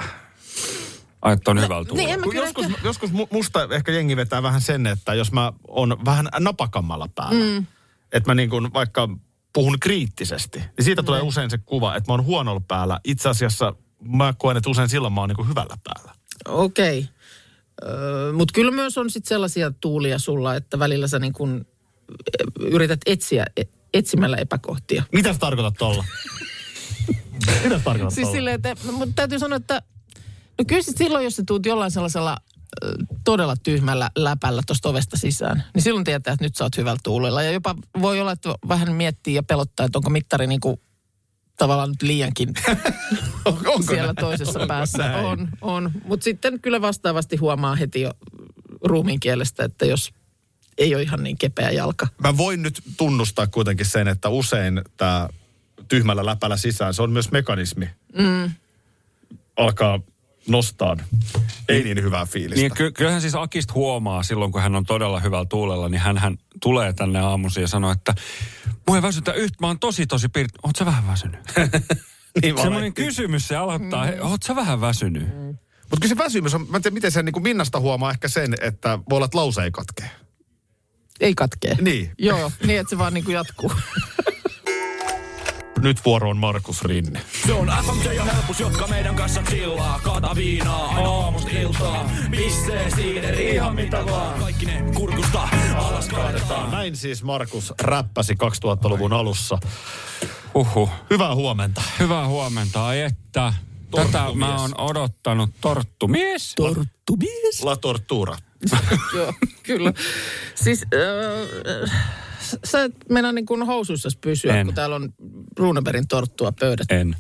Ai, 1.22 1.34
että 1.34 1.52
on 1.52 1.62
hyvältä 1.62 1.94
Niin, 1.94 2.10
en 2.10 2.20
mä 2.20 2.24
Kun 2.24 2.32
kyllä 2.32 2.46
joskus, 2.46 2.66
ehkä... 2.66 2.78
joskus 2.84 3.12
mu- 3.12 3.28
musta 3.32 3.68
ehkä 3.72 3.92
jengi 3.92 4.16
vetää 4.16 4.44
vähän 4.44 4.62
sen, 4.62 4.88
että 4.88 5.14
jos 5.14 5.32
mä 5.32 5.54
on 5.68 5.98
vähän 6.06 6.30
napakammalla 6.40 7.10
päällä, 7.16 7.60
mm. 7.60 7.66
että 8.12 8.30
mä 8.30 8.36
niin 8.36 8.50
kuin 8.50 8.74
vaikka 8.74 9.10
puhun 9.54 9.80
kriittisesti, 9.80 10.60
niin 10.60 10.86
siitä 10.86 11.04
tulee 11.04 11.22
usein 11.22 11.50
se 11.50 11.58
kuva, 11.58 11.96
että 11.96 12.12
mä 12.12 12.14
oon 12.14 12.26
huonolla 12.26 12.62
päällä. 12.68 13.00
Itse 13.04 13.30
asiassa 13.30 13.74
mä 14.02 14.34
koen, 14.38 14.58
että 14.58 14.70
usein 14.70 14.90
silloin 14.90 15.14
mä 15.14 15.22
oon 15.22 15.30
niin 15.30 15.36
kuin 15.36 15.50
hyvällä 15.50 15.78
päällä. 15.84 16.12
Okei. 16.48 17.10
Öö, 17.84 18.34
Mutta 18.34 18.52
kyllä 18.54 18.72
myös 18.72 18.98
on 18.98 19.10
sitten 19.10 19.30
sellaisia 19.30 19.72
tuulia 19.72 20.20
sulla, 20.20 20.56
että 20.56 20.80
välillä 20.80 21.08
sä 21.08 21.20
niin 21.20 21.34
kun 21.34 21.66
yrität 22.60 23.00
etsiä 23.06 23.46
e- 23.58 23.64
etsimällä 23.94 24.38
epäkohtia. 24.38 25.04
Mitä 25.12 25.34
sä 25.34 25.40
tarkoitat 25.40 25.74
tuolla? 25.78 26.06
Mitä 27.64 27.78
sä 27.78 27.84
tarkoitat 27.84 28.14
Siis 28.14 28.32
silleen, 28.32 28.56
että, 28.56 28.76
mutta 28.92 29.16
täytyy 29.16 29.40
sanoa, 29.40 29.56
että 29.56 29.82
no 30.60 30.66
kyllä 30.68 30.82
sit 30.82 30.98
silloin, 30.98 31.24
jos 31.24 31.36
sä 31.36 31.44
tuut 31.48 31.66
jollain 31.66 31.92
sellaisella 31.92 32.38
todella 33.24 33.56
tyhmällä 33.64 34.10
läpällä 34.16 34.62
tuosta 34.68 34.90
ovesta 34.90 35.18
sisään, 35.18 35.64
niin 35.74 35.82
silloin 35.82 36.04
tietää, 36.04 36.34
että 36.34 36.46
nyt 36.46 36.56
sä 36.56 36.64
oot 36.64 36.78
hyvällä 36.78 37.00
tuulella. 37.04 37.44
Ja 37.44 37.52
jopa 37.52 37.76
voi 38.02 38.22
olla, 38.22 38.32
että 38.32 38.56
vähän 38.68 38.96
miettii 38.96 39.34
ja 39.34 39.44
pelottaa, 39.44 39.86
että 39.86 39.98
onko 40.00 40.10
mittari 40.10 40.48
niin 40.48 40.60
kuin 40.60 40.78
tavallaan 41.58 41.90
nyt 41.90 42.02
liiankin 42.02 42.54
Onko 43.46 43.82
siellä 43.82 44.06
näin? 44.06 44.16
toisessa 44.16 44.60
Onko 44.60 44.68
päässä. 44.68 44.98
näin? 44.98 45.26
On, 45.26 45.50
on. 45.62 45.92
Mutta 46.06 46.24
sitten 46.24 46.62
kyllä 46.62 46.82
vastaavasti 46.82 47.36
huomaa 47.36 47.76
heti 47.76 48.02
jo 48.02 48.12
ruumiin 48.84 49.20
kielestä, 49.20 49.64
että 49.64 49.86
jos 49.86 50.12
ei 50.78 50.96
ole 50.96 51.04
ihan 51.04 51.24
niin 51.24 51.38
kepeä 51.38 51.72
jalka. 51.72 52.08
Mä 52.22 52.38
voin 52.38 52.62
nyt 52.62 52.82
tunnustaa 52.98 53.48
kuitenkin 53.48 53.86
sen, 53.86 54.08
että 54.08 54.30
usein 54.30 54.82
tämä 54.98 55.30
tyhmällä 55.90 56.26
läpällä 56.26 56.58
sisään, 56.58 56.94
se 56.94 57.02
on 57.02 57.12
myös 57.12 57.32
mekanismi. 57.32 57.90
Mm. 58.18 58.52
Alkaa 59.56 60.00
nostaa 60.48 60.98
ei 61.70 61.84
niin 61.84 62.04
hyvää 62.04 62.26
fiilistä. 62.26 62.62
Niin, 62.62 62.74
ky- 62.74 62.92
kyllähän 62.92 63.22
siis 63.22 63.36
Akista 63.36 63.74
huomaa 63.74 64.24
silloin, 64.24 64.52
kun 64.52 64.62
hän 64.62 64.76
on 64.76 64.86
todella 64.86 65.20
hyvällä 65.20 65.46
tuulella, 65.46 65.90
niin 65.90 66.02
hän, 66.02 66.18
hän 66.18 66.38
tulee 66.62 66.94
tänne 66.94 67.20
aamuisin 67.20 67.62
ja 67.62 67.68
sanoo, 67.68 67.92
että 67.92 68.14
mua 68.88 68.96
ei 68.96 69.02
väsytä 69.02 69.34
yhtä, 69.34 69.58
mä 69.62 69.68
oon 69.68 69.80
tosi 69.80 70.08
tosi 70.08 70.30
pirt... 70.30 70.52
Oot 70.64 70.76
sä 70.76 70.86
vähän 70.86 71.08
väsynyt? 71.08 71.40
niin 72.42 72.62
Semmoinen 72.62 72.94
kysymys 72.94 73.48
se 73.48 73.56
aloittaa, 73.56 74.06
mm. 74.06 74.12
oot 74.22 74.44
sä 74.44 74.56
vähän 74.56 74.82
väsynyt? 74.82 75.24
Mm. 75.24 75.58
Mutta 75.82 76.02
kyllä 76.02 76.16
se 76.16 76.18
väsymys 76.18 76.54
on, 76.54 76.68
mä 76.70 76.78
en 76.78 76.84
tiedä 76.84 76.94
miten 76.94 77.12
sen 77.12 77.26
niin 77.26 77.34
kuin 77.34 77.44
Minnasta 77.44 77.80
huomaa 77.80 78.12
ehkä 78.12 78.28
sen, 78.28 78.54
että 78.62 79.00
voi 79.10 79.16
olla, 79.16 79.26
että 79.26 79.38
lause 79.38 79.64
ei 79.64 79.72
katkee. 79.72 80.10
Ei 81.20 81.36
katkee. 81.36 81.78
Niin. 81.82 82.12
Joo, 82.18 82.52
niin 82.66 82.80
että 82.80 82.90
se 82.90 82.98
vaan 82.98 83.14
niin 83.14 83.24
kuin 83.24 83.34
jatkuu. 83.34 83.72
Nyt 85.82 86.06
vuoro 86.06 86.30
on 86.30 86.38
Markus 86.38 86.84
Rinne. 86.84 87.22
Se 87.46 87.54
on 87.54 87.72
FMJ 87.86 88.14
ja 88.14 88.24
helpus, 88.24 88.60
jotka 88.60 88.88
meidän 88.88 89.16
kanssa 89.16 89.42
chillaa. 89.42 90.00
Kaata 90.04 90.36
viinaa 90.36 90.88
aina 90.88 91.10
aamusta 91.10 91.50
iltaan. 91.52 92.12
Pissee, 92.32 92.90
siideri, 92.96 93.50
ihan 93.50 93.76
mitä 93.76 94.06
vaan. 94.06 94.40
Kaikki 94.40 94.66
ne 94.66 94.84
kurkusta 94.94 95.50
alas 95.76 96.08
kaadetaan. 96.10 96.72
Näin 96.72 96.96
siis 96.96 97.24
Markus 97.24 97.74
räppäsi 97.82 98.34
2000-luvun 98.34 99.14
alussa. 99.14 99.58
Uhu. 100.56 100.90
Hyvää 101.10 101.36
huomenta. 101.36 101.82
Hyvää 102.00 102.28
huomenta, 102.28 102.86
ai 102.86 103.02
että. 103.02 103.54
Tätä 103.92 104.12
Torttumies. 104.12 104.36
mä 104.36 104.62
oon 104.62 104.72
odottanut. 104.78 105.50
Torttumies. 105.62 106.54
Torttumies. 106.56 107.64
La 107.64 107.78
Tortura. 107.78 108.38
Joo, 109.16 109.34
kyllä. 109.64 109.94
Siis 110.56 110.86
äh, 110.94 111.92
sä 112.64 112.84
et 112.84 112.94
mennä 113.10 113.32
niin 113.32 113.46
kuin 113.46 113.66
housuissa 113.66 114.10
pysyä, 114.22 114.56
En. 114.56 114.66
kun 114.66 114.76
täällä 114.76 114.96
on 114.96 115.14
Runeberin 115.58 116.08
torttua 116.08 116.52
pöydät 116.60 116.92
En. 116.92 117.16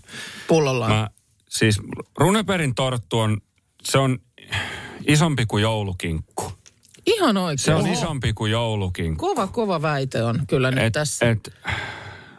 pullollaan. 0.48 0.92
Mä, 0.92 1.10
siis 1.50 1.80
Runeberin 2.18 2.76
torttu 2.76 3.20
on, 3.20 3.38
se 3.84 3.98
on 3.98 4.20
isompi 5.08 5.46
kuin 5.46 5.62
joulukinkku. 5.62 6.52
Ihan 7.06 7.38
oikein. 7.38 7.58
Se 7.60 7.76
on 7.76 7.82
Oho. 7.82 7.94
isompi 7.94 8.34
kuin 8.34 8.52
joulukinkku. 8.52 9.28
Kova, 9.28 9.48
kova 9.48 9.82
väite 9.82 10.24
on 10.24 10.40
kyllä 10.48 10.72
nyt 10.72 10.84
Et, 10.84 10.94
tässä. 10.94 11.30
et, 11.30 11.54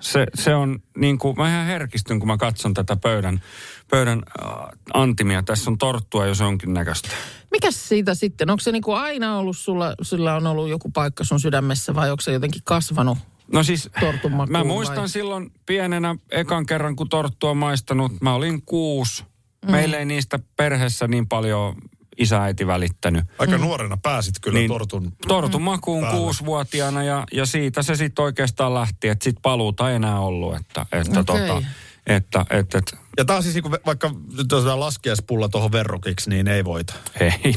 se, 0.00 0.26
se 0.35 0.54
on 0.54 0.83
niin 0.97 1.19
kuin, 1.19 1.37
mä 1.37 1.49
ihan 1.49 1.66
herkistyn, 1.66 2.19
kun 2.19 2.26
mä 2.26 2.37
katson 2.37 2.75
tätä 2.75 2.97
pöydän, 2.97 3.42
pöydän 3.90 4.23
äh, 4.42 4.49
antimia. 4.95 5.42
Tässä 5.42 5.71
on 5.71 5.78
torttua 5.78 6.26
jos 6.26 6.40
jonkin 6.40 6.75
näköistä. 6.75 7.09
Mikäs 7.50 7.88
siitä 7.88 8.14
sitten? 8.14 8.50
Onko 8.50 8.61
se 8.61 8.73
niin 8.73 8.83
kuin 8.83 8.99
aina 8.99 9.38
ollut 9.38 9.57
sulla, 9.57 9.95
sillä 10.02 10.37
on 10.37 10.47
ollut 10.47 10.69
joku 10.69 10.90
paikka 10.90 11.25
sun 11.25 11.40
sydämessä 11.40 11.95
vai 11.95 12.11
onko 12.11 12.21
se 12.21 12.33
jotenkin 12.33 12.62
kasvanut? 12.64 13.19
No 13.52 13.62
siis, 13.62 13.90
mä 14.30 14.59
vai? 14.59 14.64
muistan 14.64 15.09
silloin 15.09 15.52
pienenä 15.66 16.16
ekan 16.30 16.66
kerran, 16.66 16.97
kun 16.97 17.09
torttua 17.09 17.54
maistanut. 17.54 18.21
Mä 18.21 18.35
olin 18.35 18.62
kuusi. 18.62 19.25
Mm. 19.64 19.71
Meillä 19.71 19.99
ei 19.99 20.04
niistä 20.04 20.38
perheessä 20.57 21.09
niin 21.09 21.28
paljon 21.28 21.76
isä-äiti 22.20 22.66
välittänyt. 22.66 23.24
Aika 23.38 23.58
nuorena 23.58 23.96
pääsit 23.96 24.34
kyllä 24.40 24.58
Niin, 24.58 24.68
tortun. 24.68 25.12
Tortun 25.28 25.62
makuun 25.62 26.02
Päälle. 26.02 26.18
kuusivuotiaana 26.20 27.02
ja, 27.02 27.24
ja 27.32 27.46
siitä 27.46 27.82
se 27.82 27.94
sitten 27.94 28.22
oikeastaan 28.24 28.74
lähti, 28.74 29.08
että 29.08 29.24
sitten 29.24 29.42
paluuta 29.42 29.90
ei 29.90 29.96
enää 29.96 30.20
ollut, 30.20 30.54
että, 30.56 30.86
että, 30.92 31.20
Okei. 31.20 31.48
tota, 31.48 31.62
että, 32.06 32.46
että, 32.50 32.78
että 32.78 32.96
Ja 33.18 33.24
taas 33.24 33.44
siis 33.44 33.54
niinku, 33.54 33.70
vaikka 33.86 34.10
jos 34.30 34.40
otetaan 34.54 34.80
laskiaispulla 34.80 35.48
tuohon 35.48 35.72
verrokiksi, 35.72 36.30
niin 36.30 36.48
ei 36.48 36.64
voita. 36.64 36.94
ei. 37.20 37.32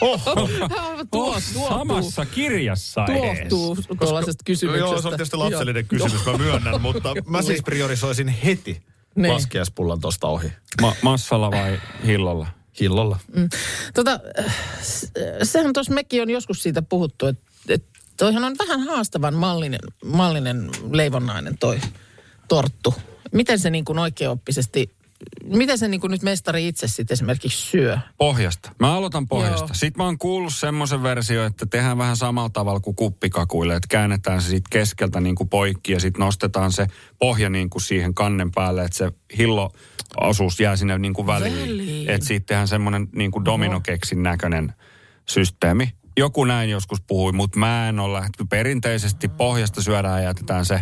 Oho. 0.00 0.34
Tuo, 1.10 1.34
Oh, 1.34 1.42
tuo, 1.52 1.68
samassa 1.68 2.26
kirjassa 2.26 3.06
edes. 3.06 3.48
tuohtuu 3.48 3.96
tuollaisesta 3.98 4.42
kysymyksestä. 4.44 4.88
Joo, 4.92 5.02
se 5.02 5.08
on 5.08 5.12
tietysti 5.12 5.36
lapsellinen 5.36 5.86
kysymys, 5.86 6.26
mä 6.26 6.38
myönnän, 6.38 6.80
mutta 6.80 7.14
mä 7.26 7.42
siis 7.42 7.62
priorisoisin 7.62 8.28
heti 8.28 8.82
Niin. 9.16 9.32
laskiaispullan 9.34 10.00
tosta 10.00 10.28
ohi. 10.28 10.52
Ma- 10.80 10.94
massalla 11.02 11.50
vai 11.50 11.80
hillolla? 12.06 12.46
Hillolla. 12.80 13.18
Tota, 13.94 14.20
äh, 14.38 14.56
sehän 15.42 15.72
tuossa 15.72 15.94
mekin 15.94 16.22
on 16.22 16.30
joskus 16.30 16.62
siitä 16.62 16.82
puhuttu, 16.82 17.26
että, 17.26 17.42
että 17.68 18.00
toihan 18.16 18.44
on 18.44 18.56
vähän 18.58 18.80
haastavan 18.80 19.34
mallinen, 19.34 19.80
mallinen 20.04 20.70
leivonnainen 20.90 21.58
toi 21.58 21.80
torttu. 22.48 22.94
Miten 23.32 23.58
se 23.58 23.70
niin 23.70 23.84
kuin 23.84 23.98
oikeaoppisesti, 23.98 24.90
miten 25.44 25.78
se 25.78 25.88
niin 25.88 26.00
nyt 26.08 26.22
mestari 26.22 26.68
itse 26.68 26.88
sitten 26.88 27.14
esimerkiksi 27.14 27.70
syö? 27.70 27.98
Pohjasta. 28.18 28.72
Mä 28.78 28.94
aloitan 28.94 29.28
pohjasta. 29.28 29.66
Joo. 29.66 29.74
Sitten 29.74 29.92
mä 29.96 30.04
oon 30.04 30.18
kuullut 30.18 30.54
semmoisen 30.54 31.02
versio, 31.02 31.44
että 31.44 31.66
tehdään 31.66 31.98
vähän 31.98 32.16
samalla 32.16 32.50
tavalla 32.50 32.80
kuin 32.80 32.96
kuppikakuille, 32.96 33.76
että 33.76 33.88
käännetään 33.88 34.42
se 34.42 34.48
sitten 34.48 34.70
keskeltä 34.70 35.20
niin 35.20 35.34
kuin 35.34 35.48
poikki 35.48 35.92
ja 35.92 36.00
sitten 36.00 36.20
nostetaan 36.20 36.72
se 36.72 36.86
pohja 37.18 37.50
niin 37.50 37.70
kuin 37.70 37.82
siihen 37.82 38.14
kannen 38.14 38.50
päälle, 38.50 38.84
että 38.84 38.98
se 38.98 39.12
hillo 39.38 39.70
osuus 40.20 40.60
jää 40.60 40.76
sinne 40.76 40.98
niin 40.98 41.14
kuin 41.14 41.26
väliin. 41.26 41.60
Väliin. 41.60 42.10
Että 42.10 42.26
siitä 42.26 42.46
tehdään 42.46 42.68
semmoinen 42.68 43.08
niin 43.14 43.30
kuin 43.30 43.44
dominokeksin 43.44 44.22
näköinen 44.22 44.72
systeemi. 45.28 45.92
Joku 46.18 46.44
näin 46.44 46.70
joskus 46.70 47.00
puhui, 47.00 47.32
mutta 47.32 47.58
mä 47.58 47.88
en 47.88 48.00
ole 48.00 48.12
lähtenyt. 48.12 48.48
Perinteisesti 48.50 49.28
pohjasta 49.28 49.82
syödään 49.82 50.22
ja 50.22 50.28
jätetään 50.28 50.64
se. 50.64 50.80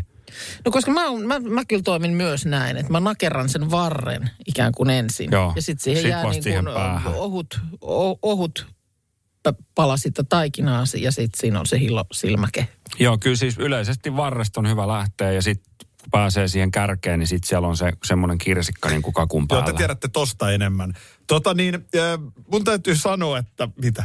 No 0.64 0.70
koska 0.70 0.90
mä, 0.90 1.08
oon- 1.08 1.26
mä, 1.26 1.38
mä 1.38 1.64
kyllä 1.64 1.82
toimin 1.82 2.12
myös 2.12 2.47
näin, 2.47 2.76
että 2.76 2.92
mä 2.92 3.00
nakerran 3.00 3.49
sen 3.49 3.70
varren 3.70 4.30
ikään 4.47 4.73
kuin 4.73 4.90
ensin. 4.90 5.28
Joo. 5.32 5.52
Ja 5.56 5.62
sitten 5.62 5.85
siihen 5.85 6.02
Sit 6.02 6.11
jää 6.11 6.25
niin 6.30 6.42
kuin 7.02 7.14
ohut, 7.14 7.61
o, 7.80 8.18
ohut 8.23 8.66
p- 9.42 9.64
pala 9.75 9.97
sitä 9.97 10.25
taikinaa 10.25 10.85
ja 11.00 11.12
sitten 11.12 11.40
siinä 11.40 11.61
on 11.61 11.66
se 11.66 11.78
hillo 11.78 12.04
silmäke. 12.12 12.68
Joo, 12.99 13.18
kyllä 13.18 13.37
siis 13.37 13.58
yleisesti 13.58 14.16
varresta 14.16 14.61
on 14.61 14.68
hyvä 14.68 14.88
lähteä 14.88 15.32
ja 15.32 15.42
sitten 15.42 15.73
kun 16.02 16.11
pääsee 16.11 16.49
siihen 16.49 16.70
kärkeen, 16.70 17.18
niin 17.18 17.26
sitten 17.26 17.49
siellä 17.49 17.68
on 17.68 17.76
se 17.76 17.92
semmoinen 18.04 18.38
kirsikka 18.38 18.88
niin 18.88 19.02
kuin 19.02 19.14
kakun 19.14 19.42
Joo, 19.42 19.47
päällä. 19.47 19.66
te 19.73 19.76
tiedätte 19.76 20.08
tosta 20.08 20.52
enemmän. 20.52 20.92
Tota 21.26 21.54
niin, 21.54 21.75
mun 22.52 22.64
täytyy 22.64 22.97
sanoa, 22.97 23.38
että 23.38 23.68
mitä? 23.82 24.04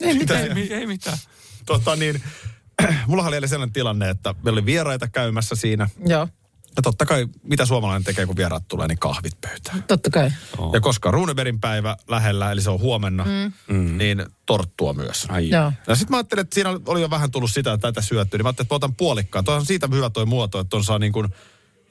Ei 0.00 0.14
Mitä 0.14 0.34
mitään. 0.34 0.58
Ei, 0.58 0.74
ei 0.74 0.86
mitään. 0.86 1.18
Tota 1.66 1.96
niin, 1.96 2.22
mulla 3.06 3.22
oli 3.26 3.48
sellainen 3.48 3.72
tilanne, 3.72 4.10
että 4.10 4.34
meillä 4.44 4.58
oli 4.58 4.66
vieraita 4.66 5.08
käymässä 5.08 5.54
siinä. 5.54 5.88
Joo, 6.06 6.28
Ja 6.76 6.82
totta 6.82 7.06
kai, 7.06 7.26
mitä 7.42 7.66
suomalainen 7.66 8.04
tekee, 8.04 8.26
kun 8.26 8.36
vieraat 8.36 8.68
tulee, 8.68 8.88
niin 8.88 8.98
kahvit 8.98 9.40
pöytään. 9.40 9.82
totta 9.82 10.10
kai. 10.10 10.30
Ja 10.72 10.80
koska 10.80 11.10
Runeberin 11.10 11.60
päivä 11.60 11.96
lähellä, 12.08 12.52
eli 12.52 12.60
se 12.62 12.70
on 12.70 12.80
huomenna, 12.80 13.26
mm. 13.68 13.98
niin 13.98 14.26
torttua 14.46 14.92
myös. 14.94 15.26
Ai. 15.28 15.48
Joo. 15.50 15.72
Ja 15.88 15.94
sitten 15.94 16.10
mä 16.12 16.16
ajattelin, 16.16 16.42
että 16.42 16.54
siinä 16.54 16.70
oli 16.86 17.00
jo 17.00 17.10
vähän 17.10 17.30
tullut 17.30 17.50
sitä, 17.50 17.72
että 17.72 17.88
tätä 17.92 18.00
syöttyä, 18.02 18.38
niin 18.38 18.44
mä 18.44 18.48
ajattelin, 18.48 18.64
että 18.66 18.74
mä 18.74 18.76
otan 18.76 18.94
puolikkaan. 18.94 19.44
Toi 19.44 19.56
on 19.56 19.66
siitä 19.66 19.88
hyvä 19.92 20.10
toi 20.10 20.26
muoto, 20.26 20.60
että 20.60 20.76
on 20.76 20.84
saa 20.84 20.98
niin 20.98 21.12
kuin 21.12 21.28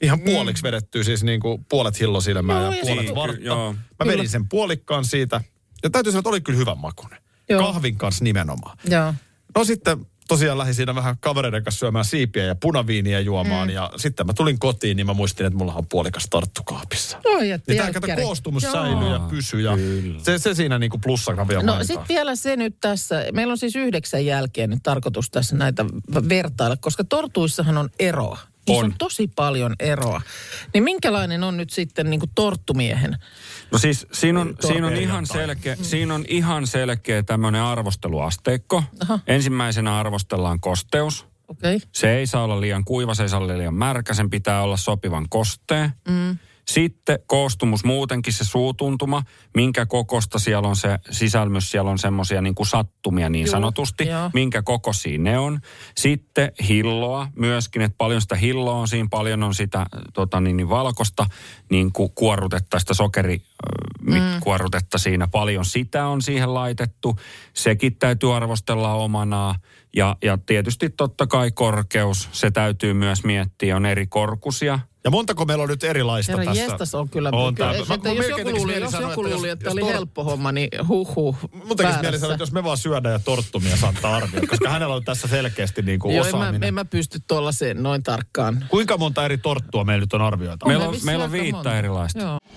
ihan 0.02 0.20
puoliksi 0.20 0.62
vedettyä, 0.62 1.04
siis 1.04 1.22
niin 1.22 1.40
kuin 1.40 1.64
puolet 1.68 2.00
hillosilmää 2.00 2.62
Joo, 2.62 2.70
ja 2.72 2.76
ja 2.78 2.82
puolet 2.84 3.06
sit- 3.06 3.14
vartta. 3.14 3.40
joo. 3.42 3.72
Mä 3.72 4.06
vedin 4.06 4.28
sen 4.28 4.48
puolikkaan 4.48 5.04
siitä, 5.04 5.40
ja 5.82 5.90
täytyy 5.90 6.12
sanoa, 6.12 6.20
että 6.20 6.28
oli 6.28 6.40
kyllä 6.40 6.58
hyvän 6.58 6.78
makuinen. 6.78 7.18
Joo. 7.48 7.62
Kahvin 7.72 7.96
kanssa 7.96 8.24
nimenomaan. 8.24 8.78
Joo. 8.84 9.14
No 9.56 9.64
sitten 9.64 10.06
tosiaan 10.32 10.58
lähdin 10.58 10.74
siinä 10.74 10.94
vähän 10.94 11.16
kavereiden 11.20 11.64
kanssa 11.64 11.78
syömään 11.78 12.04
siipiä 12.04 12.44
ja 12.44 12.54
punaviiniä 12.54 13.20
juomaan. 13.20 13.68
Mm. 13.68 13.74
Ja 13.74 13.90
sitten 13.96 14.26
mä 14.26 14.32
tulin 14.32 14.58
kotiin, 14.58 14.96
niin 14.96 15.06
mä 15.06 15.14
muistin, 15.14 15.46
että 15.46 15.56
mulla 15.56 15.74
on 15.74 15.86
puolikas 15.88 16.26
tarttu 16.30 16.62
kaapissa. 16.62 17.18
Oi, 17.24 17.48
jätti 17.48 17.72
Niin 17.72 17.82
tämä 17.82 17.92
kato 17.92 18.22
koostumus 18.22 18.62
Joo. 18.62 18.72
säilyy 18.72 19.08
ja 19.08 19.18
pysyy. 19.18 19.60
Ja 19.60 19.72
se, 20.22 20.38
se 20.38 20.54
siinä 20.54 20.78
niinku 20.78 20.98
plussana 20.98 21.48
vielä 21.48 21.62
No 21.62 21.78
sitten 21.84 22.08
vielä 22.08 22.36
se 22.36 22.56
nyt 22.56 22.76
tässä, 22.80 23.24
meillä 23.32 23.50
on 23.50 23.58
siis 23.58 23.76
yhdeksän 23.76 24.26
jälkeen 24.26 24.70
nyt 24.70 24.82
tarkoitus 24.82 25.30
tässä 25.30 25.56
näitä 25.56 25.84
vertailla, 26.28 26.76
koska 26.76 27.04
tortuissahan 27.04 27.78
on 27.78 27.90
eroa. 27.98 28.38
Niissä 28.68 28.84
on. 28.84 28.90
On. 28.90 28.94
tosi 28.98 29.28
paljon 29.28 29.76
eroa. 29.80 30.22
Niin 30.74 30.84
minkälainen 30.84 31.44
on 31.44 31.56
nyt 31.56 31.70
sitten 31.70 32.10
niin 32.10 32.20
kuin 32.20 32.30
torttumiehen? 32.34 33.18
No 33.72 33.78
siis 33.78 34.06
siinä 34.12 34.40
on, 34.40 34.54
siinä 34.60 34.86
on, 34.86 34.96
ihan, 34.96 35.26
selkeä, 35.26 35.76
siinä 35.82 36.14
on 36.14 36.24
ihan 36.28 36.66
selkeä 36.66 37.22
tämmöinen 37.22 37.62
arvosteluasteikko. 37.62 38.84
Aha. 39.00 39.18
Ensimmäisenä 39.26 39.98
arvostellaan 39.98 40.60
kosteus. 40.60 41.26
Okei. 41.48 41.76
Okay. 41.76 41.88
Se 41.92 42.16
ei 42.16 42.26
saa 42.26 42.44
olla 42.44 42.60
liian 42.60 42.84
kuiva, 42.84 43.14
se 43.14 43.22
ei 43.22 43.28
saa 43.28 43.40
olla 43.40 43.58
liian 43.58 43.74
märkä, 43.74 44.14
sen 44.14 44.30
pitää 44.30 44.62
olla 44.62 44.76
sopivan 44.76 45.26
kostea. 45.28 45.90
Mm. 46.08 46.38
Sitten 46.68 47.18
koostumus 47.26 47.84
muutenkin, 47.84 48.32
se 48.32 48.44
suutuntuma, 48.44 49.22
minkä 49.54 49.86
kokosta 49.86 50.38
siellä 50.38 50.68
on 50.68 50.76
se 50.76 50.98
sisälmys, 51.10 51.70
siellä 51.70 51.90
on 51.90 51.98
semmoisia 51.98 52.42
niin 52.42 52.54
kuin 52.54 52.66
sattumia 52.66 53.28
niin 53.28 53.46
Juu, 53.46 53.50
sanotusti, 53.50 54.06
joo. 54.06 54.30
minkä 54.34 54.62
kokoisia 54.62 55.18
ne 55.18 55.38
on. 55.38 55.60
Sitten 55.96 56.52
hilloa 56.68 57.28
myöskin, 57.36 57.82
että 57.82 57.98
paljon 57.98 58.20
sitä 58.20 58.36
hilloa 58.36 58.74
on 58.74 58.88
siinä, 58.88 59.08
paljon 59.10 59.42
on 59.42 59.54
sitä 59.54 59.86
tota, 60.14 60.40
niin, 60.40 60.56
niin 60.56 60.68
valkosta 60.68 61.26
niin 61.70 61.92
kuin 61.92 62.12
kuorrutetta, 62.14 62.78
sitä 62.78 62.94
sokeri, 62.94 63.42
mm. 64.02 64.40
kuorrutetta 64.40 64.98
siinä, 64.98 65.28
paljon 65.28 65.64
sitä 65.64 66.06
on 66.06 66.22
siihen 66.22 66.54
laitettu. 66.54 67.16
Sekin 67.54 67.96
täytyy 67.96 68.36
arvostella 68.36 68.94
omanaan. 68.94 69.54
Ja, 69.96 70.16
ja 70.22 70.38
tietysti 70.46 70.90
totta 70.90 71.26
kai 71.26 71.50
korkeus, 71.50 72.28
se 72.32 72.50
täytyy 72.50 72.94
myös 72.94 73.24
miettiä, 73.24 73.76
on 73.76 73.86
eri 73.86 74.06
korkusia. 74.06 74.78
Ja 75.04 75.10
montako 75.10 75.44
meillä 75.44 75.62
on 75.62 75.68
nyt 75.68 75.84
erilaista 75.84 76.32
Herra 76.32 76.44
tässä? 76.44 76.62
jestas 76.62 76.94
on 76.94 77.08
kyllä. 77.08 77.30
On 77.32 77.54
kyllä 77.54 77.70
että 77.70 78.08
Mä- 78.08 78.14
jos 78.14 78.28
joku 78.28 78.50
luuli, 78.50 78.80
jos 78.80 78.90
sanoa, 78.90 79.10
joku 79.10 79.20
että 79.22 79.34
luuli, 79.34 79.48
jos- 79.48 79.52
että 79.52 79.64
jos 79.66 79.72
oli 79.72 79.80
tor- 79.80 79.92
helppo 79.92 80.24
homma, 80.24 80.52
niin 80.52 80.68
huh 80.88 81.14
huh. 81.16 81.36
Mun 81.66 81.76
tekisi 81.76 82.00
mieli 82.00 82.18
sanoa, 82.18 82.34
että 82.34 82.42
jos 82.42 82.52
me 82.52 82.64
vaan 82.64 82.76
syödään 82.78 83.12
ja 83.12 83.18
torttumia 83.18 83.76
saattaa 83.76 84.16
arvioida, 84.16 84.46
koska 84.46 84.70
hänellä 84.70 84.94
on 84.94 85.04
tässä 85.04 85.28
selkeästi 85.28 85.82
niin 85.82 85.98
kuin 86.00 86.16
Joo, 86.16 86.26
en 86.26 86.32
mä, 86.32 86.38
osaaminen. 86.38 86.68
en 86.68 86.74
mä 86.74 86.84
pysty 86.84 87.18
tuollaiseen 87.28 87.82
noin 87.82 88.02
tarkkaan. 88.02 88.64
Kuinka 88.68 88.96
monta 88.98 89.24
eri 89.24 89.38
torttua 89.38 89.84
meillä 89.84 90.00
nyt 90.00 90.12
on 90.12 90.22
arvioita? 90.22 90.66
Meillä 90.66 90.88
on, 90.88 90.94
meillä 91.04 91.24
on 91.24 91.32
viittä 91.32 91.52
monta. 91.52 91.78
erilaista. 91.78 92.18
Joo. 92.22 92.38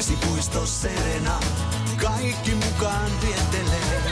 Vesipuisto 0.00 0.66
Serena, 0.66 1.40
kaikki 2.02 2.54
mukaan 2.54 3.10
vietelee. 3.22 4.02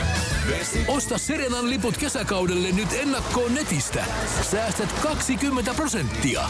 Vesi... 0.48 0.84
Osta 0.88 1.18
Serenan 1.18 1.70
liput 1.70 1.96
kesäkaudelle 1.96 2.72
nyt 2.72 2.92
ennakkoon 2.92 3.54
netistä. 3.54 4.04
Säästät 4.50 4.92
20 4.92 5.74
prosenttia. 5.74 6.42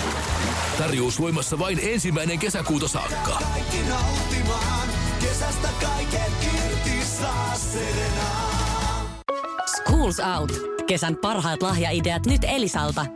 Tarjous 0.79 1.21
voimassa 1.21 1.59
vain 1.59 1.79
ensimmäinen 1.83 2.39
kesäkuuta 2.39 2.89
saakka. 2.89 3.39
Kaikki 3.53 3.79
nauttimaan, 3.89 4.89
kesästä 5.21 5.69
kaiken 5.81 6.33
irti 6.55 7.07
saa 7.21 7.55
Serena. 7.55 8.29
Schools 9.77 10.21
Out. 10.39 10.53
Kesän 10.87 11.17
parhaat 11.17 11.63
lahjaideat 11.63 12.27
nyt 12.27 12.45
Elisalta. 12.45 13.07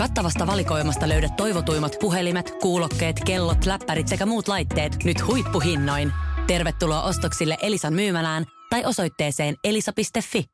Kattavasta 0.00 0.46
valikoimasta 0.46 1.08
löydät 1.08 1.36
toivotuimmat 1.36 1.96
puhelimet, 2.00 2.50
kuulokkeet, 2.62 3.20
kellot, 3.24 3.66
läppärit 3.66 4.08
sekä 4.08 4.26
muut 4.26 4.48
laitteet 4.48 5.04
nyt 5.04 5.26
huippuhinnoin. 5.26 6.12
Tervetuloa 6.46 7.02
ostoksille 7.02 7.56
Elisan 7.62 7.94
myymälään 7.94 8.44
tai 8.70 8.84
osoitteeseen 8.84 9.56
elisa.fi. 9.64 10.44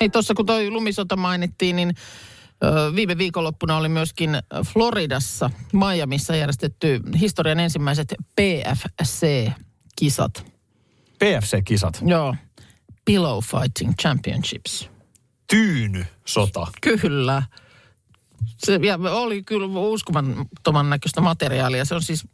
Ei 0.00 0.10
tuossa 0.10 0.34
kun 0.34 0.46
toi 0.46 0.70
lumisota 0.70 1.16
mainittiin, 1.16 1.76
niin 1.76 1.94
viime 2.94 3.18
viikonloppuna 3.18 3.76
oli 3.76 3.88
myöskin 3.88 4.30
Floridassa, 4.72 5.50
Miamiissa 5.72 6.36
järjestetty 6.36 7.00
historian 7.20 7.60
ensimmäiset 7.60 8.14
PFC-kisat. 8.40 9.72
PFC-kisat. 11.18 12.02
Joo, 12.06 12.36
Pillow 13.04 13.38
Fighting 13.44 13.92
Championships. 14.02 14.90
Tyyny 15.50 16.06
sota. 16.24 16.66
Kyllä. 16.80 17.42
Se, 18.66 18.80
ja 18.82 18.98
oli 19.10 19.42
kyllä 19.42 19.66
uskomattoman 19.66 20.90
näköistä 20.90 21.20
materiaalia. 21.20 21.84
Se 21.84 21.94
on 21.94 22.02
siis, 22.02 22.24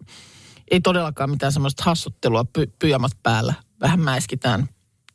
ei 0.70 0.80
todellakaan 0.80 1.30
mitään 1.30 1.52
semmoista 1.52 1.82
hassuttelua 1.84 2.44
py, 2.44 2.72
pyjamat 2.78 3.12
päällä 3.22 3.54
vähän 3.80 4.00
mäiskitään 4.00 4.68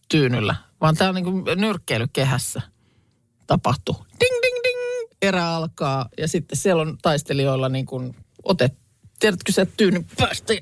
tyynyllä, 0.09 0.55
vaan 0.81 0.95
tämä 0.95 1.09
on 1.09 1.15
niin 1.15 1.25
kuin 1.25 1.43
nyrkkeilykehässä 1.55 2.61
tapahtuu. 3.47 3.95
Ding, 3.95 4.41
ding, 4.41 4.55
ding, 4.63 5.11
erä 5.21 5.49
alkaa 5.49 6.09
ja 6.17 6.27
sitten 6.27 6.57
siellä 6.57 6.81
on 6.81 6.97
taistelijoilla 7.01 7.69
niin 7.69 7.85
kuin 7.85 8.15
otet, 8.43 8.73
tiedätkö 9.19 9.51
sä 9.51 9.65
tyynyn 9.65 10.05
päästä. 10.17 10.53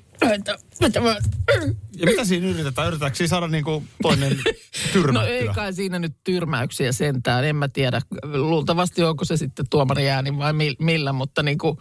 Ja 1.98 2.06
mitä 2.06 2.26
siinä 2.26 2.48
yritetään? 2.48 2.88
Yritetäänkö 2.88 3.16
siinä 3.18 3.28
saada 3.30 3.48
niinku 3.48 3.84
toinen 4.02 4.38
No 4.46 4.52
tyrmättyä? 4.94 5.34
ei 5.36 5.48
kai 5.56 5.74
siinä 5.74 6.00
nyt 6.00 6.14
tyrmäyksiä 6.24 6.92
sentään, 6.92 7.46
en 7.46 7.56
mä 7.56 7.68
tiedä. 7.68 8.02
Luultavasti 8.24 9.04
onko 9.04 9.26
se 9.26 9.38
sitten 9.38 9.66
tuomari 9.70 10.10
ääni 10.10 10.38
vai 10.38 10.54
mi- 10.54 10.76
millä, 10.80 11.14
mutta 11.14 11.44
niin 11.44 11.58
kuin 11.58 11.78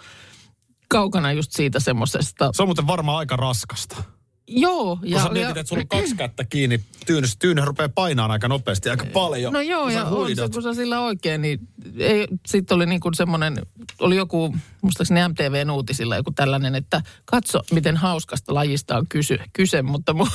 kaukana 0.88 1.32
just 1.32 1.52
siitä 1.52 1.80
semmoisesta. 1.80 2.50
Se 2.54 2.62
on 2.62 2.68
muuten 2.68 2.86
varmaan 2.86 3.18
aika 3.18 3.36
raskasta. 3.36 4.02
Joo. 4.48 4.98
Ja, 5.02 5.18
Kun 5.18 5.26
sä 5.26 5.32
mietit, 5.32 5.56
että 5.56 5.68
sulla 5.68 5.82
on 5.82 5.88
kaksi 5.88 6.16
kättä 6.16 6.44
kiinni 6.44 6.80
tyynyssä, 7.06 7.36
tyyny 7.38 7.64
rupeaa 7.64 7.88
painaa 7.88 8.32
aika 8.32 8.48
nopeasti, 8.48 8.90
aika 8.90 9.06
paljon. 9.12 9.52
No 9.52 9.60
joo, 9.60 9.88
ja 9.88 10.04
on 10.04 10.36
se, 10.36 10.48
kun 10.52 10.62
sä 10.62 10.74
sillä 10.74 11.00
oikein, 11.00 11.42
niin 11.42 11.60
ei, 11.98 12.28
sitten 12.46 12.74
oli 12.74 12.86
niin 12.86 13.00
kuin 13.00 13.14
semmoinen, 13.14 13.56
oli 13.98 14.16
joku, 14.16 14.56
muistaakseni 14.82 15.28
MTVn 15.28 15.70
uutisilla 15.70 16.16
joku 16.16 16.30
tällainen, 16.30 16.74
että 16.74 17.02
katso, 17.24 17.60
miten 17.72 17.96
hauskasta 17.96 18.54
lajista 18.54 18.96
on 18.96 19.06
kysy, 19.08 19.38
kyse, 19.52 19.82
mutta 19.82 20.14
mun, 20.14 20.28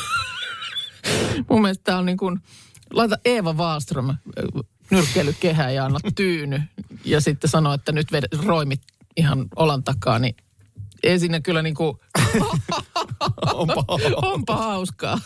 mun 1.49 1.61
mielestä 1.61 1.83
tämä 1.83 1.97
on 1.97 2.05
niin 2.05 2.17
kuin, 2.17 2.39
laita 2.93 3.17
Eeva 3.25 3.53
Wallström 3.53 4.09
äh, 4.09 4.15
nyrkkeilykehään 4.89 5.75
ja 5.75 5.85
anna 5.85 5.99
tyyny, 6.15 6.61
ja 7.05 7.21
sitten 7.21 7.49
sanoo, 7.49 7.73
että 7.73 7.91
nyt 7.91 8.11
ved, 8.11 8.23
roimit 8.45 8.81
ihan 9.17 9.47
olan 9.55 9.83
takaa, 9.83 10.19
niin 10.19 10.35
ei 11.03 11.19
siinä 11.19 11.41
kyllä 11.41 11.61
niin 11.61 11.75
kuin, 11.75 11.97
Onpa 13.53 13.83
onpa 14.15 14.55
hauskaa. 14.57 15.19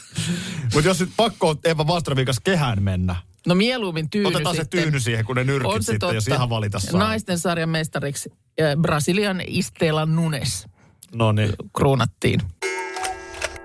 Mutta 0.74 0.88
jos 0.90 1.00
nyt 1.00 1.10
pakko 1.18 1.50
on 1.50 1.58
Eva 1.64 1.84
Wallströmin 1.84 2.26
kanssa 2.26 2.42
kehään 2.44 2.84
mennä, 2.84 3.16
No 3.48 3.56
mieluummin 3.56 4.10
tyyny 4.10 4.28
otetaan 4.28 4.56
se 4.56 4.62
sitten. 4.62 4.82
tyyny 4.82 5.00
siihen, 5.00 5.26
kun 5.26 5.36
ne 5.36 5.44
nyrkit 5.44 5.72
On 5.72 5.84
se 5.84 5.86
sitten, 5.86 6.00
totta. 6.00 6.16
jos 6.16 6.28
ihan 6.28 6.50
valita 6.50 6.80
saa. 6.80 7.00
Naisten 7.00 7.40
sarjan 7.40 7.70
mestariksi 7.70 8.30
äh, 8.62 8.76
Brasilian 8.82 9.42
Istela 9.48 10.06
Nunes 10.06 10.68
No 11.16 11.32
niin. 11.32 11.54
kruunattiin. 11.78 12.42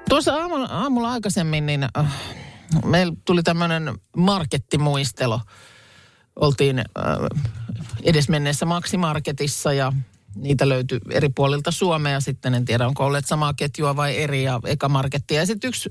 Tuossa 0.08 0.34
aamulla, 0.34 0.66
aamulla 0.70 1.10
aikaisemmin, 1.12 1.66
niin 1.66 1.86
äh, 1.98 2.12
meillä 2.84 3.12
tuli 3.24 3.42
tämmöinen 3.42 3.98
markettimuistelo. 4.16 5.40
Oltiin 6.36 6.78
äh, 6.78 6.84
edesmenneessä 8.02 8.66
Maximarketissa 8.66 9.72
ja 9.72 9.92
niitä 10.36 10.68
löytyi 10.68 11.00
eri 11.10 11.28
puolilta 11.28 11.70
Suomea. 11.70 12.20
Sitten 12.20 12.54
en 12.54 12.64
tiedä, 12.64 12.86
onko 12.86 13.04
olleet 13.04 13.26
samaa 13.26 13.54
ketjua 13.54 13.96
vai 13.96 14.16
eri 14.16 14.42
ja 14.42 14.60
eka 14.64 14.88
markettia. 14.88 15.40
Ja 15.40 15.46
sitten 15.46 15.68
yksi 15.68 15.90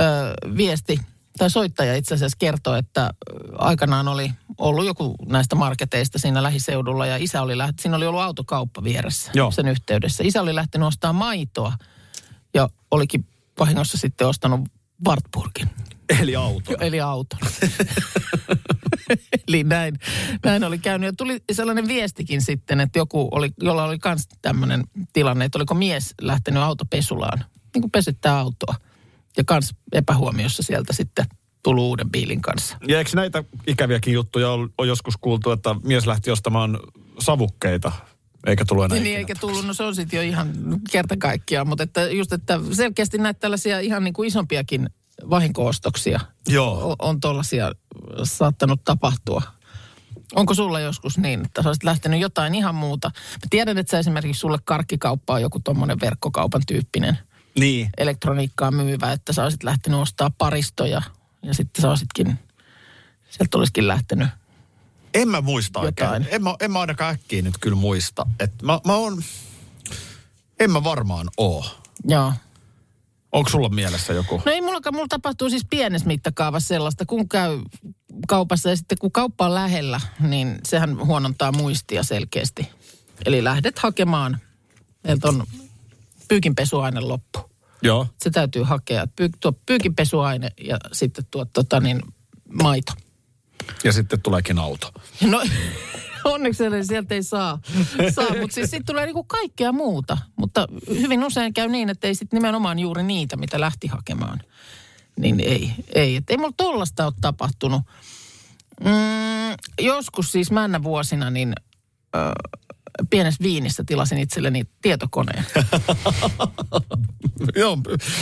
äh, 0.00 0.56
viesti 0.56 0.98
tai 1.38 1.50
soittaja 1.50 1.96
itse 1.96 2.14
asiassa 2.14 2.36
kertoi, 2.38 2.78
että 2.78 3.10
aikanaan 3.58 4.08
oli 4.08 4.32
ollut 4.58 4.86
joku 4.86 5.14
näistä 5.26 5.56
marketeista 5.56 6.18
siinä 6.18 6.42
lähiseudulla 6.42 7.06
ja 7.06 7.16
isä 7.16 7.42
oli 7.42 7.54
läht- 7.54 7.80
siinä 7.80 7.96
oli 7.96 8.06
ollut 8.06 8.20
autokauppa 8.20 8.84
vieressä 8.84 9.30
Joo. 9.34 9.50
sen 9.50 9.68
yhteydessä. 9.68 10.24
Isä 10.26 10.42
oli 10.42 10.54
lähtenyt 10.54 10.88
ostamaan 10.88 11.14
maitoa 11.14 11.72
ja 12.54 12.68
olikin 12.90 13.26
vahingossa 13.58 13.98
sitten 13.98 14.26
ostanut 14.26 14.60
Wartburgin, 15.06 15.70
Eli 16.20 16.36
auto. 16.36 16.74
eli 16.80 17.00
auton. 17.00 17.38
eli 19.48 19.64
näin, 19.64 19.98
näin 20.44 20.64
oli 20.64 20.78
käynyt. 20.78 21.06
Ja 21.06 21.12
tuli 21.12 21.42
sellainen 21.52 21.88
viestikin 21.88 22.42
sitten, 22.42 22.80
että 22.80 22.98
joku 22.98 23.28
oli, 23.32 23.50
jolla 23.62 23.84
oli 23.84 23.98
myös 24.04 24.28
tämmöinen 24.42 24.84
tilanne, 25.12 25.44
että 25.44 25.58
oliko 25.58 25.74
mies 25.74 26.14
lähtenyt 26.20 26.62
autopesulaan, 26.62 27.44
niin 27.74 27.82
kuin 27.82 27.90
pesyttää 27.90 28.38
autoa. 28.38 28.74
Ja 29.36 29.44
kans 29.44 29.74
epähuomiossa 29.92 30.62
sieltä 30.62 30.92
sitten 30.92 31.26
tullut 31.62 31.84
uuden 31.84 32.10
biilin 32.10 32.40
kanssa. 32.40 32.76
Ja 32.88 32.98
eikö 32.98 33.10
näitä 33.14 33.44
ikäviäkin 33.66 34.14
juttuja 34.14 34.50
ole, 34.50 34.68
ole 34.78 34.88
joskus 34.88 35.16
kuultu, 35.20 35.50
että 35.50 35.76
mies 35.82 36.06
lähti 36.06 36.30
ostamaan 36.30 36.78
savukkeita, 37.18 37.92
eikä 38.46 38.64
tullut 38.64 38.84
enää 38.84 38.98
Niin, 38.98 39.16
eikä 39.18 39.34
tullut, 39.40 39.66
no 39.66 39.74
se 39.74 39.82
on 39.82 39.94
sitten 39.94 40.16
jo 40.16 40.22
ihan 40.22 40.52
kerta 40.90 41.16
kaikkiaan, 41.16 41.68
mutta 41.68 41.84
että 41.84 42.08
just, 42.08 42.32
että 42.32 42.60
selkeästi 42.72 43.18
näitä 43.18 43.40
tällaisia 43.40 43.80
ihan 43.80 44.04
niin 44.04 44.14
kuin 44.14 44.26
isompiakin 44.26 44.90
vahinko-ostoksia 45.30 46.20
Joo. 46.48 46.90
o- 46.90 46.96
on 46.98 47.20
tuollaisia 47.20 47.72
saattanut 48.24 48.84
tapahtua. 48.84 49.42
Onko 50.34 50.54
sulla 50.54 50.80
joskus 50.80 51.18
niin, 51.18 51.44
että 51.46 51.62
sä 51.62 51.68
olisit 51.68 51.84
lähtenyt 51.84 52.20
jotain 52.20 52.54
ihan 52.54 52.74
muuta? 52.74 53.10
Mä 53.14 53.46
tiedän, 53.50 53.78
että 53.78 53.90
sä 53.90 53.98
esimerkiksi 53.98 54.40
sulle 54.40 54.58
karkkikauppa 54.64 55.34
on 55.34 55.42
joku 55.42 55.60
tuommoinen 55.60 56.00
verkkokaupan 56.00 56.62
tyyppinen 56.66 57.18
Niin. 57.58 57.90
elektroniikkaa 57.98 58.70
myyvä, 58.70 59.12
että 59.12 59.32
sä 59.32 59.42
olisit 59.44 59.62
lähtenyt 59.62 60.00
ostaa 60.00 60.30
paristoja 60.38 61.02
ja 61.42 61.54
sitten 61.54 61.82
sä 61.82 61.88
olisitkin, 61.90 62.38
sieltä 63.30 63.58
olisikin 63.58 63.88
lähtenyt. 63.88 64.28
En 65.14 65.28
mä 65.28 65.40
muista 65.40 65.84
Jotain. 65.84 66.10
oikein. 66.10 66.34
En 66.34 66.42
mä, 66.42 66.54
en 66.60 66.70
mä 66.70 66.80
ainakaan 66.80 67.14
äkkiä 67.14 67.42
nyt 67.42 67.54
kyllä 67.60 67.76
muista. 67.76 68.26
Et 68.40 68.62
mä, 68.62 68.80
mä 68.86 68.94
oon, 68.94 69.22
en 70.60 70.70
mä 70.70 70.84
varmaan 70.84 71.28
oo. 71.36 71.66
Joo. 72.04 72.32
Onko 73.32 73.50
sulla 73.50 73.68
mielessä 73.68 74.12
joku? 74.12 74.42
No 74.46 74.52
ei 74.52 74.60
mullakaan, 74.60 74.94
mulla 74.94 75.08
tapahtuu 75.08 75.50
siis 75.50 75.66
pienessä 75.70 76.06
mittakaavassa 76.06 76.68
sellaista, 76.68 77.06
kun 77.06 77.28
käy 77.28 77.58
kaupassa 78.28 78.70
ja 78.70 78.76
sitten 78.76 78.98
kun 78.98 79.12
kauppa 79.12 79.46
on 79.46 79.54
lähellä, 79.54 80.00
niin 80.20 80.58
sehän 80.64 81.06
huonontaa 81.06 81.52
muistia 81.52 82.02
selkeästi. 82.02 82.68
Eli 83.26 83.44
lähdet 83.44 83.78
hakemaan, 83.78 84.38
meiltä 85.04 85.28
on 85.28 85.46
pyykinpesuaine 86.28 87.00
loppu. 87.00 87.50
Joo. 87.82 88.06
Se 88.22 88.30
täytyy 88.30 88.62
hakea, 88.62 89.06
pyy, 89.16 89.28
tuo 89.40 89.52
pyykinpesuaine 89.66 90.50
ja 90.64 90.76
sitten 90.92 91.24
tuo 91.30 91.44
tota 91.44 91.80
niin, 91.80 92.02
maito. 92.62 92.92
Ja 93.84 93.92
sitten 93.92 94.22
tuleekin 94.22 94.58
auto. 94.58 94.92
No 95.20 95.42
onneksi 96.24 96.64
sieltä 96.82 97.14
ei 97.14 97.22
saa, 97.22 97.58
saa 98.14 98.38
mutta 98.40 98.54
siis 98.54 98.70
sitten 98.70 98.86
tulee 98.86 99.06
niinku 99.06 99.24
kaikkea 99.24 99.72
muuta. 99.72 100.18
Mutta 100.36 100.66
hyvin 100.88 101.24
usein 101.24 101.54
käy 101.54 101.68
niin, 101.68 101.88
että 101.88 102.06
ei 102.06 102.14
sitten 102.14 102.36
nimenomaan 102.36 102.78
juuri 102.78 103.02
niitä, 103.02 103.36
mitä 103.36 103.60
lähti 103.60 103.86
hakemaan. 103.86 104.40
Niin 105.16 105.40
ei, 105.40 105.72
ei. 105.94 106.16
Et 106.16 106.30
ei 106.30 106.36
mulla 106.36 106.54
tollasta 106.56 107.06
ole 107.06 107.12
tapahtunut. 107.20 107.82
Mm, 108.84 109.56
joskus 109.80 110.32
siis 110.32 110.50
männä 110.50 110.82
vuosina, 110.82 111.30
niin 111.30 111.52
ö, 112.16 112.18
pienessä 113.10 113.44
viinissä 113.44 113.84
tilasin 113.86 114.18
itselleni 114.18 114.64
tietokoneen. 114.82 115.46
Joo, 117.56 117.78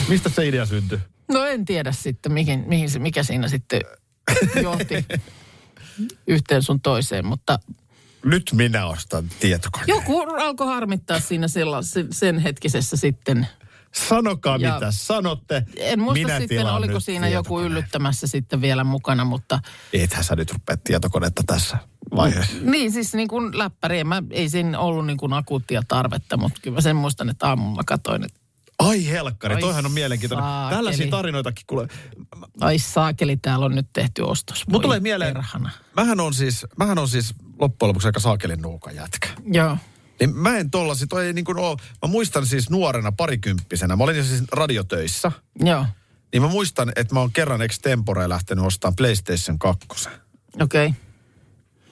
mistä 0.09 0.29
se 0.29 0.49
idea 0.49 0.67
syntyi? 0.67 0.99
No 1.29 1.45
en 1.45 1.65
tiedä 1.65 1.93
sitten, 1.93 2.33
mihin, 2.33 2.65
mihin 2.67 2.91
se, 2.91 2.99
mikä 2.99 3.23
siinä 3.23 3.49
sitten 3.49 3.81
johti 4.63 5.07
yhteen 6.27 6.63
sun 6.63 6.81
toiseen, 6.81 7.27
mutta 7.27 7.59
Nyt 8.25 8.51
minä 8.53 8.87
ostan 8.87 9.25
tietokoneen. 9.41 9.89
Joku 9.89 10.21
alkoi 10.21 10.67
harmittaa 10.67 11.21
siinä 11.21 11.49
sella, 11.49 11.79
sen, 12.11 12.39
hetkisessä 12.39 12.97
sitten. 12.97 13.47
Sanokaa 14.09 14.57
Ja- 14.57 14.75
mitä 14.75 14.87
sanotte. 14.91 15.63
En 15.77 16.01
muista 16.01 16.27
Minä 16.27 16.39
sitten, 16.39 16.67
oliko 16.67 17.01
siinä 17.01 17.29
joku 17.29 17.61
yllyttämässä 17.61 18.27
sitten 18.27 18.61
vielä 18.61 18.85
mukana, 18.85 19.25
mutta 19.25 19.61
Ethän 19.93 20.25
sä 20.25 20.37
nyt 20.37 20.53
rupea 20.53 20.77
tietokonetta 20.85 21.43
tässä 21.47 21.79
vaiheessa. 22.17 22.57
niin 22.61 22.93
siis 22.93 23.15
niin 23.15 23.29
kuin 23.29 23.59
läppäri, 23.59 24.05
mä, 24.05 24.23
ei 24.31 24.49
siinä 24.49 24.79
ollut 24.79 25.07
niin 25.07 25.17
kuin 25.17 25.33
akuuttia 25.33 25.83
tarvetta, 25.89 26.37
mutta 26.37 26.61
kyllä 26.63 26.75
mä 26.75 26.81
sen 26.81 26.97
muistan, 26.97 27.29
että 27.29 27.49
aamulla 27.49 27.77
mä 27.77 27.83
katsoin, 27.87 28.25
että 28.25 28.38
Ai 28.89 29.07
helkkari, 29.09 29.55
Ai 29.55 29.61
toihan 29.61 29.87
on 29.87 29.93
mielenkiintoinen. 29.93 30.45
saakeli. 30.45 30.77
Tällaisia 30.77 31.11
tarinoitakin 31.11 31.67
kuule. 31.67 31.89
ai 32.61 32.79
saakeli, 32.79 33.37
täällä 33.37 33.67
on 33.67 33.75
nyt 33.75 33.87
tehty 33.93 34.23
ostos. 34.23 34.65
Voi 34.73 34.81
tulee 34.81 35.01
mieleen, 35.01 35.35
perhana. 35.35 35.71
mähän 35.97 36.21
on 36.21 36.35
siis, 36.35 36.67
mähän 36.79 36.99
on 36.99 37.09
siis 37.09 37.35
loppujen 37.61 37.89
lopuksi 37.89 38.09
aika 38.09 38.21
saakelin 38.21 38.63
nuuka 38.63 38.91
jätkä. 38.91 39.29
Joo, 39.53 39.77
Niin 40.21 40.37
mä 40.37 40.57
en 40.57 40.71
tollasi, 40.71 41.07
toi 41.07 41.27
ei 41.27 41.33
niin 41.33 41.45
kuin 41.45 41.59
oo, 41.59 41.77
mä 42.03 42.09
muistan 42.09 42.47
siis 42.47 42.71
nuorena 42.71 43.13
parikymppisenä, 43.13 43.97
mä 43.97 44.05
olin 44.05 44.25
siis 44.25 44.43
radiotöissä, 44.53 45.33
joo, 45.65 45.87
niin 46.33 46.43
mä 46.43 46.49
muistan, 46.49 46.93
että 46.97 47.15
mä 47.15 47.21
oon 47.21 47.33
kerran 47.33 47.63
extempore 47.63 48.29
lähtenyt 48.29 48.65
ostamaan 48.65 48.97
PlayStation 48.97 49.59
2. 49.59 49.87
okei. 50.61 50.87
Okay. 50.87 50.93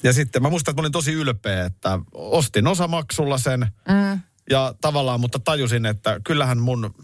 Ja 0.03 0.13
sitten 0.13 0.43
mä 0.43 0.51
muistan, 0.51 0.73
että 0.73 0.81
mä 0.81 0.85
olin 0.85 0.93
tosi 0.93 1.13
ylpeä, 1.13 1.65
että 1.65 1.99
ostin 2.15 2.67
osamaksulla 2.67 3.39
sen. 3.39 3.61
Mm. 3.89 4.21
Ja 4.51 4.75
tavallaan, 4.81 5.21
mutta 5.21 5.39
tajusin, 5.39 5.87
että 5.87 6.21
kyllähän 6.25 6.59
mun 6.59 6.95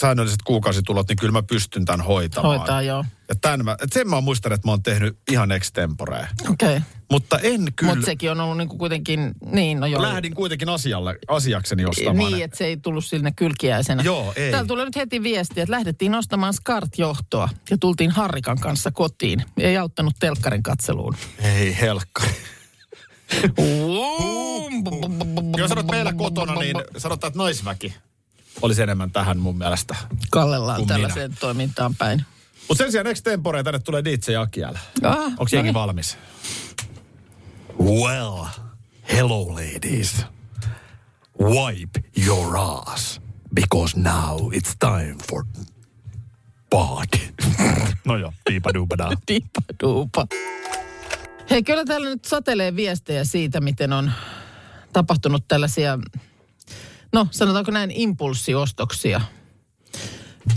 säännölliset 0.00 0.42
kuukausitulot, 0.44 1.08
niin 1.08 1.16
kyllä 1.16 1.32
mä 1.32 1.42
pystyn 1.42 1.84
tämän 1.84 2.06
hoitamaan. 2.06 2.58
Hoitaa, 2.58 2.82
joo. 2.82 3.04
Ja 3.28 3.34
tämän 3.34 3.64
mä, 3.64 3.76
et 3.82 3.92
sen 3.92 4.10
mä 4.10 4.20
muistan, 4.20 4.52
että 4.52 4.68
mä 4.68 4.72
oon 4.72 4.82
tehnyt 4.82 5.18
ihan 5.30 5.52
extemporeen. 5.52 6.28
Okei. 6.50 6.68
Okay. 6.68 6.80
Mutta 7.10 7.38
en 7.38 7.72
kyllä, 7.76 7.94
Mutta 7.94 8.06
sekin 8.06 8.30
on 8.30 8.40
ollut 8.40 8.56
niin 8.58 8.68
kuin 8.68 8.78
kuitenkin, 8.78 9.32
niin 9.52 9.80
no 9.80 9.86
joo. 9.86 10.02
lähdin 10.02 10.34
kuitenkin 10.34 10.68
asialle, 10.68 11.18
asiakseni 11.28 11.84
ostamaan. 11.84 12.32
Niin, 12.32 12.44
että 12.44 12.56
se 12.56 12.64
ei 12.64 12.76
tullut 12.76 13.04
sinne 13.04 13.32
kylkiäisenä. 13.36 14.02
Joo, 14.02 14.32
ei. 14.36 14.50
Täällä 14.50 14.68
tulee 14.68 14.84
nyt 14.84 14.96
heti 14.96 15.22
viestiä, 15.22 15.62
että 15.62 15.70
lähdettiin 15.70 16.14
ostamaan 16.14 16.54
SCART-johtoa 16.54 17.48
ja 17.70 17.78
tultiin 17.80 18.10
Harrikan 18.10 18.58
kanssa 18.60 18.90
kotiin. 18.90 19.42
Ei 19.56 19.76
auttanut 19.76 20.14
telkkarin 20.20 20.62
katseluun. 20.62 21.16
Ei 21.38 21.80
helkka. 21.80 22.22
Jos 25.56 25.68
sanot 25.68 25.90
meillä 25.90 26.12
kotona, 26.12 26.54
niin 26.54 26.76
sanotaan, 26.96 27.28
että 27.28 27.38
naisväki 27.38 27.94
olisi 28.62 28.82
enemmän 28.82 29.10
tähän 29.10 29.38
mun 29.38 29.58
mielestä. 29.58 29.96
Kallellaan 30.30 30.86
tällaiseen 30.86 31.36
toimintaan 31.40 31.94
päin. 31.94 32.24
Mutta 32.68 32.84
sen 32.84 32.90
sijaan 32.92 33.06
extemporea 33.06 33.64
tänne 33.64 33.78
tulee 33.80 34.04
DJ 34.04 34.36
Akiala. 34.36 34.78
Ah, 35.02 35.16
Onko 35.16 35.46
jengi 35.52 35.74
valmis? 35.74 36.18
Well, 37.80 38.44
hello 39.12 39.54
ladies. 39.54 40.24
Wipe 41.42 42.00
your 42.26 42.56
ass. 42.56 43.20
Because 43.54 44.00
now 44.00 44.52
it's 44.54 44.72
time 44.78 45.16
for 45.30 45.44
party. 46.70 47.18
no 48.04 48.16
joo, 48.16 48.32
piipa 48.44 48.74
duupa 48.74 48.96
Dipa 49.28 49.60
duupa. 49.82 50.26
Hei, 51.50 51.62
kyllä 51.62 51.84
täällä 51.84 52.10
nyt 52.10 52.24
satelee 52.24 52.76
viestejä 52.76 53.24
siitä, 53.24 53.60
miten 53.60 53.92
on 53.92 54.12
tapahtunut 54.92 55.48
tällaisia, 55.48 55.98
no 57.12 57.28
sanotaanko 57.30 57.70
näin, 57.70 57.90
impulssiostoksia. 57.90 59.20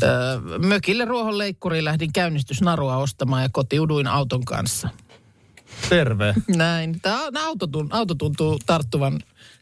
Öö, 0.04 0.40
mökille 0.58 1.06
ruohonleikkuriin 1.06 1.86
lähdin 1.86 2.14
käynnistysnarua 2.14 2.98
ostamaan 2.98 3.44
ja 3.44 3.50
kotiuduin 3.52 4.08
auton 4.08 4.46
kanssa. 4.46 4.90
Terve. 5.90 6.34
Näin. 6.56 7.02
Tämä 7.02 7.46
auto, 7.46 7.68
auto 7.90 8.16
tuntuu 8.16 8.60
tarttuvan 8.66 9.20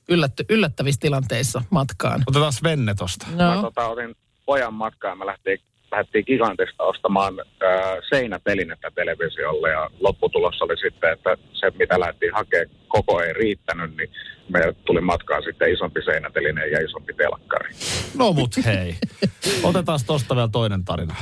yllätty, 0.09 0.45
yllättävissä 0.49 0.99
tilanteissa 0.99 1.61
matkaan. 1.69 2.23
Otetaan 2.27 2.53
Svenne 2.53 2.95
tosta. 2.95 3.25
Mä 3.35 3.55
No, 3.55 3.61
tota, 3.61 3.87
otin 3.87 4.15
pojan 4.45 4.73
matkaan 4.73 5.11
ja 5.11 5.15
me 5.15 5.25
lähtiin, 5.25 5.59
lähdettiin 5.91 6.23
Gigantista 6.27 6.83
ostamaan 6.83 7.39
ää, 7.39 7.97
seinätelinettä 8.09 8.91
televisiolle 8.95 9.69
ja 9.69 9.89
lopputulos 9.99 10.61
oli 10.61 10.77
sitten, 10.77 11.13
että 11.13 11.37
se 11.53 11.71
mitä 11.79 11.99
lähdettiin 11.99 12.33
hakemaan 12.33 12.69
koko 12.87 13.21
ei 13.21 13.33
riittänyt, 13.33 13.97
niin 13.97 14.09
me 14.49 14.73
tuli 14.85 15.01
matkaan 15.01 15.43
sitten 15.43 15.73
isompi 15.73 16.01
seinäteline 16.05 16.67
ja 16.67 16.79
isompi 16.85 17.13
telkkari. 17.13 17.69
No 18.17 18.33
mut 18.33 18.51
hei. 18.65 18.95
Otetaan 19.63 19.99
tosta 20.07 20.35
vielä 20.35 20.49
toinen 20.51 20.85
tarina. 20.85 21.15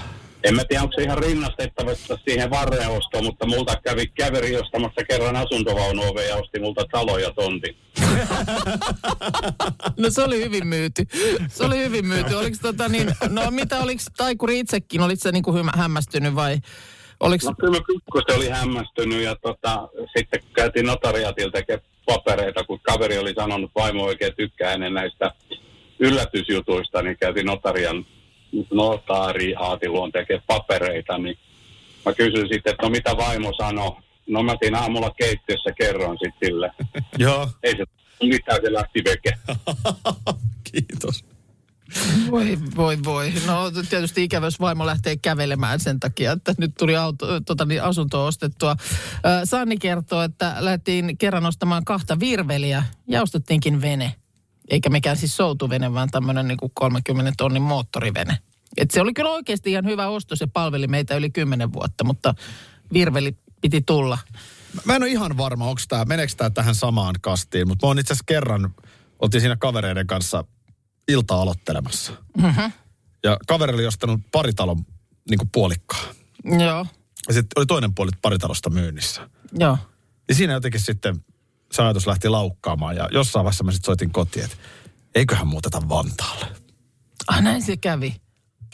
En 0.46 0.56
mä 0.56 0.66
tiedä, 0.66 0.84
onko 0.84 0.94
se 0.96 1.04
ihan 1.04 1.18
rinnastettavissa 1.18 2.18
siihen 2.28 2.50
varreostoon, 2.50 3.24
mutta 3.24 3.46
multa 3.46 3.76
kävi 3.84 4.08
käveri 4.08 4.56
ostamassa 4.56 5.06
kerran 5.10 5.36
asuntovaunuove 5.36 6.26
ja 6.26 6.36
osti 6.36 6.60
multa 6.60 6.86
talo 6.92 7.18
ja 7.18 7.32
tonti. 7.32 7.78
no 10.02 10.10
se 10.10 10.24
oli 10.24 10.44
hyvin 10.44 10.68
myyty. 10.68 11.04
Se 11.48 11.64
oli 11.64 11.78
hyvin 11.78 12.06
myyty. 12.06 12.34
Oliko 12.34 12.58
tota 12.62 12.90
niin, 12.90 13.12
no 13.30 13.52
mitä 13.52 13.80
oliko 13.80 14.02
Taikuri 14.18 14.60
itsekin, 14.60 15.02
olit 15.02 15.22
se 15.22 15.32
niinku 15.32 15.54
hämmästynyt 15.76 16.36
vai 16.36 16.58
oliko... 17.20 17.50
No 17.50 17.56
kyllä 17.60 17.80
pikkusen 17.88 18.36
oli 18.36 18.50
hämmästynyt 18.50 19.24
ja 19.24 19.36
tota, 19.36 19.88
sitten 20.18 20.40
käytiin 20.56 20.86
notariaatilta 20.86 21.52
tekemään 21.52 21.86
papereita, 22.06 22.64
kun 22.64 22.80
kaveri 22.80 23.18
oli 23.18 23.34
sanonut, 23.36 23.70
että 23.70 23.80
vaimo 23.80 24.04
oikein 24.04 24.36
tykkää 24.36 24.74
ennen 24.74 24.94
näistä 24.94 25.32
yllätysjutuista, 26.00 27.02
niin 27.02 27.18
käytiin 27.18 27.46
notarian 27.46 28.06
notariaatiluon 28.74 30.12
tekemään 30.12 30.44
papereita, 30.48 31.18
niin 31.18 31.38
mä 32.06 32.14
kysyin 32.14 32.48
sitten, 32.54 32.72
että 32.72 32.84
no 32.84 32.90
mitä 32.90 33.18
vaimo 33.18 33.54
sanoi. 33.58 33.92
No 34.28 34.44
mä 34.44 34.56
siinä 34.64 34.80
aamulla 34.80 35.10
keittiössä 35.10 35.72
kerroin 35.78 36.18
sitten 36.24 36.50
sille. 36.50 36.72
Joo. 37.18 37.50
Ei 37.64 37.78
se 37.78 37.84
mitään, 38.24 38.60
se 38.64 38.74
lähti 38.74 39.04
veke. 39.04 39.34
Kiitos. 40.72 41.26
Voi, 42.32 42.58
voi, 42.76 42.98
voi. 43.06 43.34
No 43.46 43.72
tietysti 43.90 44.24
ikävä, 44.24 44.46
jos 44.46 44.60
vaimo 44.60 44.86
lähtee 44.86 45.18
kävelemään 45.18 45.80
sen 45.80 46.00
takia, 46.00 46.32
että 46.32 46.54
nyt 46.58 46.72
tuli 46.78 46.96
auto, 46.96 47.40
tota, 47.40 47.66
niin 47.66 47.84
asunto 47.84 48.26
ostettua. 48.26 48.76
Sanni 49.44 49.78
kertoo, 49.78 50.22
että 50.22 50.56
lähdettiin 50.60 51.18
kerran 51.18 51.46
ostamaan 51.46 51.86
kahta 51.86 52.20
virveliä 52.20 52.84
ja 53.08 53.22
ostettiinkin 53.22 53.82
vene. 53.82 54.16
Eikä 54.70 54.90
mikään 54.90 55.18
siis 55.18 55.38
soutuvene, 55.38 55.94
vaan 55.94 56.10
tämmöinen 56.12 56.48
niin 56.48 56.58
30 56.74 57.32
tonnin 57.38 57.62
moottorivene. 57.62 58.38
Et 58.78 58.92
se 58.92 59.02
oli 59.02 59.14
kyllä 59.14 59.30
oikeasti 59.30 59.72
ihan 59.72 59.86
hyvä 59.86 60.08
ostos 60.08 60.42
ja 60.42 60.48
palveli 60.48 60.88
meitä 60.88 61.16
yli 61.16 61.30
10 61.30 61.74
vuotta, 61.74 62.04
mutta 62.04 62.34
virveli 62.94 63.38
piti 63.62 63.82
tulla. 63.82 64.18
Mä 64.86 64.96
en 64.96 65.04
ole 65.04 65.12
ihan 65.12 65.38
varma, 65.38 65.66
onko 65.68 65.82
tää, 65.88 66.06
meneekö 66.06 66.34
tää 66.38 66.50
tähän 66.50 66.76
samaan 66.76 67.16
kastiin, 67.22 67.68
mutta 67.68 67.86
mä 67.86 67.90
oon 67.90 68.00
itse 68.00 68.14
asiassa 68.14 68.24
kerran, 68.28 68.76
oltiin 69.20 69.42
siinä 69.42 69.56
kavereiden 69.56 70.08
kanssa 70.08 70.44
iltaa 71.08 71.42
aloittelemassa. 71.42 72.14
Mm-hmm. 72.38 72.72
Ja 73.24 73.38
kaveri 73.48 73.74
oli 73.74 73.86
ostanut 73.88 74.22
paritalon 74.32 74.78
niin 75.30 75.38
kuin 75.38 75.50
puolikkaa. 75.52 76.04
Joo, 76.60 76.86
Ja 77.28 77.34
sitten 77.34 77.60
oli 77.60 77.66
toinen 77.66 77.96
puoli 77.96 78.12
paritalosta 78.22 78.70
myynnissä. 78.70 79.30
joo. 79.60 79.78
Ja 80.30 80.36
siinä 80.36 80.54
jotenkin 80.54 80.82
sitten 80.82 81.26
se 81.76 81.82
ajatus 81.84 82.08
lähti 82.08 82.30
laukkaamaan. 82.30 82.96
Ja 82.96 83.10
jossain 83.12 83.44
vaiheessa 83.44 83.64
mä 83.64 83.72
sitten 83.72 83.86
soitin 83.86 84.12
kotiin, 84.12 84.46
että 84.46 84.58
eiköhän 85.16 85.48
muuteta 85.48 85.90
Vantaalle. 85.90 86.46
Ah, 87.28 87.42
näin 87.42 87.62
se 87.62 87.78
kävi. 87.78 88.16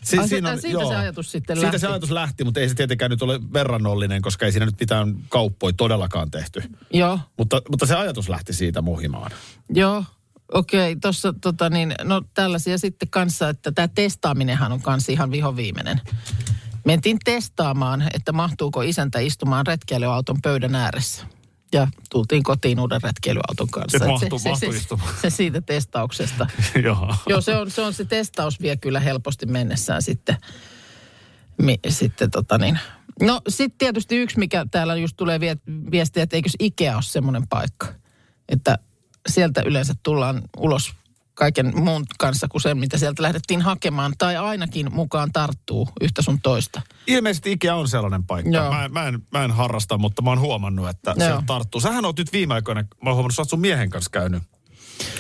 Si- 0.03 0.17
Ai, 0.17 0.27
siitä- 0.27 0.57
siitä 0.57 0.85
se 0.87 0.95
ajatus 0.95 1.31
sitten 1.31 1.55
Siitä 1.55 1.65
lähti. 1.65 1.79
se 1.79 1.87
ajatus 1.87 2.11
lähti, 2.11 2.43
mutta 2.43 2.59
ei 2.59 2.69
se 2.69 2.75
tietenkään 2.75 3.11
nyt 3.11 3.21
ole 3.21 3.39
verrannollinen, 3.53 4.21
koska 4.21 4.45
ei 4.45 4.51
siinä 4.51 4.65
nyt 4.65 4.79
mitään 4.79 5.15
kauppoja 5.29 5.73
todellakaan 5.77 6.31
tehty. 6.31 6.63
Joo, 6.93 7.19
Mutta, 7.37 7.61
mutta 7.69 7.85
se 7.85 7.95
ajatus 7.95 8.29
lähti 8.29 8.53
siitä 8.53 8.81
muhimaan. 8.81 9.31
Joo, 9.69 10.03
okei. 10.53 10.95
Tuossa 10.95 11.33
tota 11.41 11.69
niin, 11.69 11.93
no 12.03 12.21
tällaisia 12.33 12.77
sitten 12.77 13.09
kanssa, 13.09 13.49
että 13.49 13.71
tämä 13.71 13.87
testaaminenhan 13.87 14.71
on 14.71 14.81
kanssa 14.81 15.11
ihan 15.11 15.31
vihoviimeinen. 15.31 16.01
Mentiin 16.85 17.17
testaamaan, 17.25 18.03
että 18.13 18.31
mahtuuko 18.31 18.81
isäntä 18.81 19.19
istumaan 19.19 19.67
retkeilyauton 19.67 20.37
pöydän 20.41 20.75
ääressä. 20.75 21.25
Ja 21.73 21.87
tultiin 22.09 22.43
kotiin 22.43 22.79
uuden 22.79 23.01
retkeilyauton 23.03 23.69
kanssa. 23.69 23.97
Et 23.97 24.07
mahtuu- 24.07 24.39
se, 24.39 24.49
se, 24.59 24.71
se, 24.71 24.95
se, 25.21 25.29
siitä 25.29 25.61
testauksesta. 25.61 26.47
Joo. 26.83 27.41
Se 27.41 27.55
on, 27.55 27.71
se 27.71 27.81
on 27.81 27.93
se 27.93 28.05
testaus 28.05 28.61
vie 28.61 28.77
kyllä 28.77 28.99
helposti 28.99 29.45
mennessään 29.45 30.01
sitten. 30.01 30.37
Mi, 31.61 31.79
sitten 31.89 32.31
tota 32.31 32.57
niin. 32.57 32.79
No 33.21 33.41
sitten 33.47 33.77
tietysti 33.77 34.17
yksi, 34.17 34.39
mikä 34.39 34.65
täällä 34.71 34.95
just 34.95 35.17
tulee 35.17 35.39
vie, 35.39 35.57
viestiä, 35.91 36.23
että 36.23 36.35
eikös 36.35 36.55
Ikea 36.59 36.95
ole 36.95 37.01
semmoinen 37.01 37.47
paikka. 37.47 37.87
Että 38.49 38.77
sieltä 39.29 39.61
yleensä 39.65 39.93
tullaan 40.03 40.41
ulos 40.57 40.93
kaiken 41.33 41.79
muun 41.79 42.05
kanssa 42.19 42.47
kuin 42.47 42.61
sen, 42.61 42.77
mitä 42.77 42.97
sieltä 42.97 43.23
lähdettiin 43.23 43.61
hakemaan. 43.61 44.13
Tai 44.17 44.37
ainakin 44.37 44.93
mukaan 44.93 45.31
tarttuu 45.33 45.89
yhtä 46.01 46.21
sun 46.21 46.41
toista. 46.41 46.81
Ilmeisesti 47.07 47.51
Ikea 47.51 47.75
on 47.75 47.87
sellainen 47.87 48.23
paikka. 48.23 48.51
Joo. 48.51 48.71
Mä, 48.71 48.85
en- 48.85 48.93
mä, 48.93 49.07
en, 49.07 49.19
mä 49.31 49.43
en 49.43 49.51
harrasta, 49.51 49.97
mutta 49.97 50.21
mä 50.21 50.29
oon 50.29 50.39
huomannut, 50.39 50.89
että 50.89 51.13
Joo. 51.17 51.39
se 51.39 51.45
tarttuu. 51.45 51.81
Sähän 51.81 52.05
oot 52.05 52.17
nyt 52.17 52.33
viime 52.33 52.53
aikoina, 52.53 52.81
mä 52.81 52.87
oon 53.09 53.15
huomannut, 53.15 53.35
sä 53.35 53.41
oot 53.41 53.49
sun 53.49 53.59
miehen 53.59 53.89
kanssa 53.89 54.09
käynyt 54.11 54.43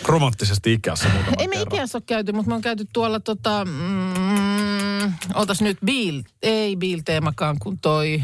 romanttisesti 0.05 0.73
Ikeassa 0.73 1.09
Ei 1.37 1.47
me 1.47 1.55
kerran. 1.55 1.73
Ikeassa 1.73 1.97
ole 1.97 2.03
käyty, 2.07 2.31
mutta 2.31 2.49
me 2.49 2.55
on 2.55 2.61
käyty 2.61 2.85
tuolla 2.93 3.19
tota, 3.19 3.65
mm, 3.65 5.13
otas 5.33 5.61
nyt 5.61 5.77
Biil, 5.85 6.23
ei 6.41 6.75
Biil-teemakaan, 6.75 7.57
kun 7.59 7.79
toi 7.79 8.23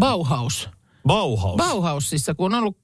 Bauhaus. 0.00 0.68
Bauhaus. 1.08 1.56
Bauhausissa, 1.56 2.34
kun 2.34 2.54
on 2.54 2.58
ollut 2.58 2.76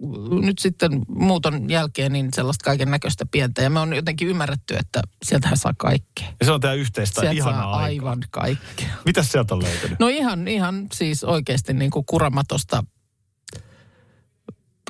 nyt 0.44 0.58
sitten 0.58 1.00
muuton 1.08 1.70
jälkeen 1.70 2.12
niin 2.12 2.28
sellaista 2.34 2.64
kaiken 2.64 2.90
näköistä 2.90 3.26
pientä. 3.30 3.62
Ja 3.62 3.70
me 3.70 3.80
on 3.80 3.96
jotenkin 3.96 4.28
ymmärretty, 4.28 4.76
että 4.76 5.02
sieltähän 5.24 5.56
saa 5.58 5.74
kaikkea. 5.78 6.26
ja 6.40 6.46
se 6.46 6.52
on 6.52 6.60
tää 6.60 6.72
yhteistä 6.72 7.20
Sieltä 7.20 7.36
ihanaa 7.36 7.60
saa 7.62 7.70
aikaa. 7.72 7.82
aivan 7.84 8.18
kaikkea. 8.30 8.88
Mitäs 9.04 9.32
sieltä 9.32 9.54
on 9.54 9.62
löytynyt? 9.62 9.98
No 9.98 10.08
ihan, 10.08 10.48
ihan 10.48 10.86
siis 10.92 11.24
oikeasti 11.24 11.72
niin 11.72 11.90
kuin 11.90 12.04
kuramatosta 12.06 12.84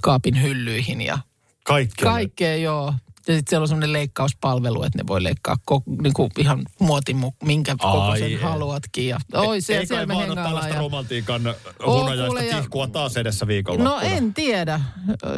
kaapin 0.02 0.42
hyllyihin 0.42 1.00
ja 1.00 1.18
Kaikkea. 1.64 2.10
kaikkea 2.12 2.56
joo. 2.56 2.94
Ja 3.28 3.34
sitten 3.34 3.50
siellä 3.50 3.62
on 3.64 3.68
semmoinen 3.68 3.92
leikkauspalvelu, 3.92 4.82
että 4.82 4.98
ne 4.98 5.06
voi 5.06 5.22
leikkaa 5.22 5.56
ko- 5.70 6.02
niin 6.02 6.12
kuin 6.12 6.30
ihan 6.38 6.62
muotin, 6.80 7.16
mu- 7.16 7.46
minkä 7.46 7.72
Ai 7.78 7.92
kokoisen 7.92 8.28
ei. 8.28 8.36
haluatkin. 8.36 9.08
Ja, 9.08 9.18
oi, 9.34 9.60
siellä, 9.60 9.80
Ei 9.80 9.86
siellä 9.86 10.06
kai 10.06 10.06
me 10.06 10.14
vaan 10.14 10.30
ole 10.38 10.42
tällaista 10.46 10.74
Ja... 10.74 10.78
romantiikan 10.80 11.42
hunajaista 11.86 12.42
ja- 12.42 12.56
tihkua 12.60 12.86
taas 12.86 13.16
edessä 13.16 13.46
viikolla. 13.46 13.84
No 13.84 14.00
en 14.00 14.34
tiedä. 14.34 14.80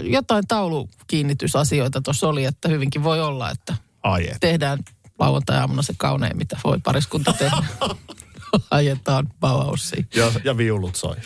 Jotain 0.03 0.44
taulukiinnitysasioita 0.49 2.01
tuossa 2.01 2.29
oli, 2.29 2.44
että 2.44 2.68
hyvinkin 2.68 3.05
voi 3.05 3.20
olla, 3.20 3.51
että 3.51 3.75
Ai 4.03 4.29
et. 4.29 4.37
tehdään 4.40 4.79
lauantai-aamuna 5.18 5.83
se 5.83 5.94
kaunein, 5.96 6.37
mitä 6.37 6.57
voi 6.64 6.79
pariskunta 6.85 7.33
tehdä. 7.33 7.57
Ajetaan 8.70 9.29
Bauhausiin. 9.40 10.09
Ja, 10.16 10.33
ja 10.44 10.57
viulut 10.57 10.96
soi. 10.96 11.16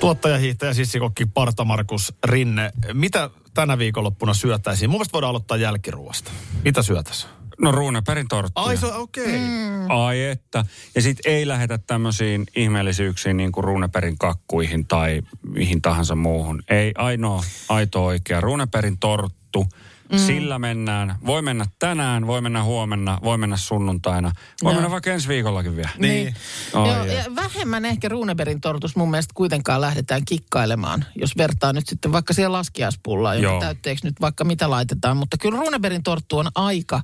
Tuottaja, 0.00 0.38
hiihtäjä, 0.38 0.74
sissikokki, 0.74 1.26
Parta 1.26 1.64
Markus 1.64 2.14
Rinne. 2.24 2.72
Mitä 2.92 3.30
tänä 3.56 3.78
viikonloppuna 3.78 4.34
syötäisiin? 4.34 4.90
Mun 4.90 4.98
mielestä 4.98 5.12
voidaan 5.12 5.30
aloittaa 5.30 5.56
jälkiruoasta. 5.56 6.30
Mitä 6.64 6.82
syötäisiin? 6.82 7.32
No 7.60 7.72
ruunaperin 7.72 8.28
torttuja. 8.28 8.66
Ai 8.66 8.76
se 8.76 8.86
okei. 8.86 9.24
Okay. 9.24 9.38
Mm. 9.38 9.90
Ai 9.90 10.22
että. 10.22 10.64
Ja 10.94 11.02
sitten 11.02 11.32
ei 11.32 11.48
lähetä 11.48 11.78
tämmöisiin 11.78 12.46
ihmeellisyyksiin 12.56 13.36
niin 13.36 13.52
kuin 13.52 13.64
ruuneperin 13.64 14.18
kakkuihin 14.18 14.86
tai 14.86 15.22
mihin 15.42 15.82
tahansa 15.82 16.14
muuhun. 16.14 16.62
Ei 16.68 16.92
ainoa 16.98 17.44
aito 17.68 18.04
oikea. 18.04 18.40
Ruuneperin 18.40 18.98
torttu. 18.98 19.66
Mm. 20.12 20.18
Sillä 20.18 20.58
mennään. 20.58 21.16
Voi 21.26 21.42
mennä 21.42 21.64
tänään, 21.78 22.26
voi 22.26 22.40
mennä 22.40 22.62
huomenna, 22.62 23.18
voi 23.24 23.38
mennä 23.38 23.56
sunnuntaina. 23.56 24.32
Voi 24.62 24.72
Joo. 24.72 24.74
mennä 24.74 24.90
vaikka 24.90 25.12
ensi 25.12 25.28
viikollakin 25.28 25.76
vielä. 25.76 25.90
Niin. 25.98 26.34
Ai 26.74 26.88
Joo, 26.88 27.04
et. 27.04 27.12
ja 27.12 27.24
vähemmän 27.36 27.84
ehkä 27.84 28.08
Runeberin 28.08 28.60
tortus 28.60 28.96
mun 28.96 29.10
mielestä 29.10 29.32
kuitenkaan 29.34 29.80
lähdetään 29.80 30.24
kikkailemaan, 30.24 31.04
jos 31.16 31.36
vertaa 31.36 31.72
nyt 31.72 31.86
sitten 31.88 32.12
vaikka 32.12 32.34
siihen 32.34 32.52
laskiaispullaan, 32.52 33.36
jonka 33.42 33.52
Joo. 33.52 33.60
täytteeksi 33.60 34.06
nyt 34.06 34.20
vaikka 34.20 34.44
mitä 34.44 34.70
laitetaan. 34.70 35.16
Mutta 35.16 35.36
kyllä 35.38 35.58
Runeberin 35.58 36.02
torttu 36.02 36.38
on 36.38 36.48
aika 36.54 37.00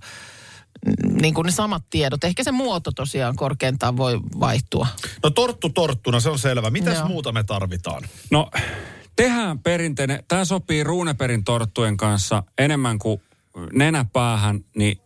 niin 1.23 1.35
kuin 1.35 1.45
ne 1.47 1.53
samat 1.53 1.83
tiedot. 1.91 2.25
Ehkä 2.25 2.45
se 2.45 2.53
muoto 2.53 2.93
tosiaan 2.93 3.37
korkeintaan 3.37 3.97
voi 3.97 4.21
vaihtua. 4.41 4.87
No 5.23 5.31
torttu 5.31 5.69
torttuna, 5.69 6.21
se 6.21 6.29
on 6.29 6.38
selvä. 6.38 6.71
Mitäs 6.71 6.99
Joo. 6.99 7.09
muuta 7.09 7.33
me 7.33 7.45
tarvitaan? 7.45 8.03
No, 8.31 8.51
tehdään 9.16 9.59
perinteinen. 9.59 10.25
Tämä 10.29 10.44
sopii 10.44 10.85
ruuneperin 10.85 11.44
torttujen 11.44 11.96
kanssa 11.96 12.42
enemmän 12.59 12.98
kuin 12.98 13.22
nenäpäähän, 13.72 14.64
niin 14.77 14.98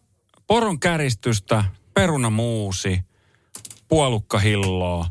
poron 0.47 0.81
käristystä, 0.81 1.65
perunamuusi, 1.95 3.01
puolukkahilloa. 3.89 5.07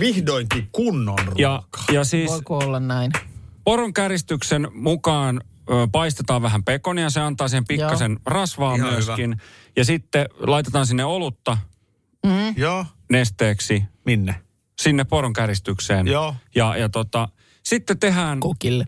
Vihdoinkin 0.00 0.68
kunnon 0.72 1.18
ruoka. 1.18 1.40
Ja, 1.42 1.62
ja 1.92 2.04
siis 2.04 2.30
Voiko 2.30 2.58
olla 2.58 2.80
näin? 2.80 3.12
poron 3.64 3.92
käristyksen 3.92 4.68
mukaan 4.74 5.40
ö, 5.70 5.88
paistetaan 5.92 6.42
vähän 6.42 6.64
pekonia, 6.64 7.10
se 7.10 7.20
antaa 7.20 7.48
sen 7.48 7.64
pikkasen 7.64 8.18
rasvaa 8.26 8.74
Ihan 8.74 8.90
myöskin. 8.92 9.36
Ja 9.76 9.84
sitten 9.84 10.26
laitetaan 10.38 10.86
sinne 10.86 11.04
olutta 11.04 11.58
Joo. 12.56 12.86
nesteeksi 13.10 13.84
Minne? 14.06 14.34
sinne 14.80 15.04
poron 15.04 15.32
käristykseen. 15.32 16.06
Joo. 16.06 16.34
Ja, 16.54 16.76
ja 16.76 16.88
tota, 16.88 17.28
sitten 17.70 17.98
tehdään... 17.98 18.40
Kokille. 18.40 18.86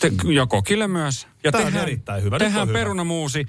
Te, 0.00 0.12
ja 0.34 0.46
kokille 0.46 0.88
myös. 0.88 1.26
Ja 1.44 1.52
Tää 1.52 1.66
on 1.66 1.76
erittäin 1.76 2.22
hyvä. 2.22 2.38
Tehdään 2.38 2.68
hyvä. 2.68 2.78
perunamuusi. 2.78 3.46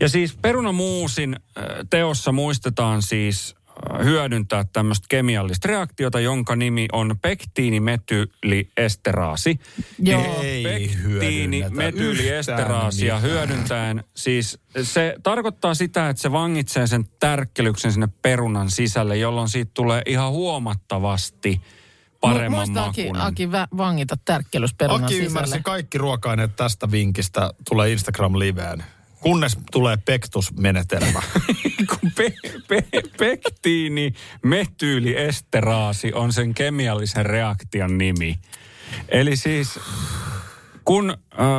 Ja 0.00 0.08
siis 0.08 0.36
perunamuusin 0.42 1.36
äh, 1.36 1.42
teossa 1.90 2.32
muistetaan 2.32 3.02
siis 3.02 3.54
äh, 3.66 3.72
hyödyntää 4.04 4.64
tämmöistä 4.72 5.06
kemiallista 5.08 5.68
reaktiota, 5.68 6.20
jonka 6.20 6.56
nimi 6.56 6.88
on 6.92 7.14
pektiinimetyyliesteraasi. 7.22 9.60
Joo. 9.98 10.40
Ei 10.42 10.90
hyödynnetä 11.02 11.20
Pektiinimetyyliesterasia 11.20 13.16
yhtään 13.16 13.32
hyödyntäen. 13.32 14.04
Siis 14.16 14.58
se 14.82 15.14
tarkoittaa 15.22 15.74
sitä, 15.74 16.08
että 16.08 16.22
se 16.22 16.32
vangitsee 16.32 16.86
sen 16.86 17.04
tärkkelyksen 17.20 17.92
sinne 17.92 18.08
perunan 18.22 18.70
sisälle, 18.70 19.16
jolloin 19.16 19.48
siitä 19.48 19.70
tulee 19.74 20.02
ihan 20.06 20.30
huomattavasti 20.30 21.60
paremman 22.20 22.58
Muista 22.58 22.84
Aki. 22.84 23.10
Aki 23.18 23.46
vä- 23.46 23.76
vangita 23.76 24.16
tärkkelysperunan 24.24 25.04
Aki 25.04 25.14
sisälle. 25.14 25.26
ymmärsi 25.26 25.60
kaikki 25.62 25.98
ruoka-aineet 25.98 26.56
tästä 26.56 26.90
vinkistä 26.90 27.50
tulee 27.68 27.92
Instagram-liveen. 27.92 28.84
Kunnes 29.20 29.58
tulee 29.72 29.96
pektusmenetelmä. 29.96 31.22
kun 31.90 32.10
pe, 32.16 32.32
pe, 32.68 32.84
pektiini 33.18 34.12
metyyliesteraasi 34.42 36.12
on 36.12 36.32
sen 36.32 36.54
kemiallisen 36.54 37.26
reaktion 37.26 37.98
nimi. 37.98 38.38
Eli 39.08 39.36
siis 39.36 39.80
kun 40.84 41.16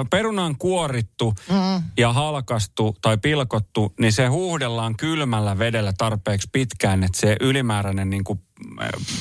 peruna 0.09 0.45
on 0.45 0.57
kuorittu 0.57 1.33
mm. 1.49 1.83
ja 1.97 2.13
halkastu 2.13 2.95
tai 3.01 3.17
pilkottu, 3.17 3.93
niin 3.99 4.13
se 4.13 4.27
huuhdellaan 4.27 4.97
kylmällä 4.97 5.59
vedellä 5.59 5.93
tarpeeksi 5.97 6.49
pitkään, 6.51 7.03
että 7.03 7.19
se 7.19 7.37
ylimääräinen 7.39 8.09
niin 8.09 8.23
kuin, 8.23 8.39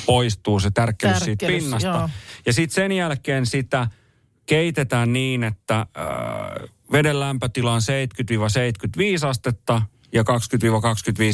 poistuu 0.05 0.59
se 0.59 0.71
tärkkelys 0.71 1.19
siitä 1.19 1.45
Tärkkelys, 1.45 1.63
pinnasta. 1.63 1.87
joo. 1.87 2.09
Ja 2.45 2.53
sitten 2.53 2.75
sen 2.75 2.91
jälkeen 2.91 3.45
sitä 3.45 3.87
keitetään 4.45 5.13
niin, 5.13 5.43
että 5.43 5.79
äh, 5.79 6.69
veden 6.91 7.19
lämpötila 7.19 7.73
on 7.73 7.81
70-75 9.23 9.27
astetta 9.27 9.81
ja 10.13 10.23
20-25 10.23 10.25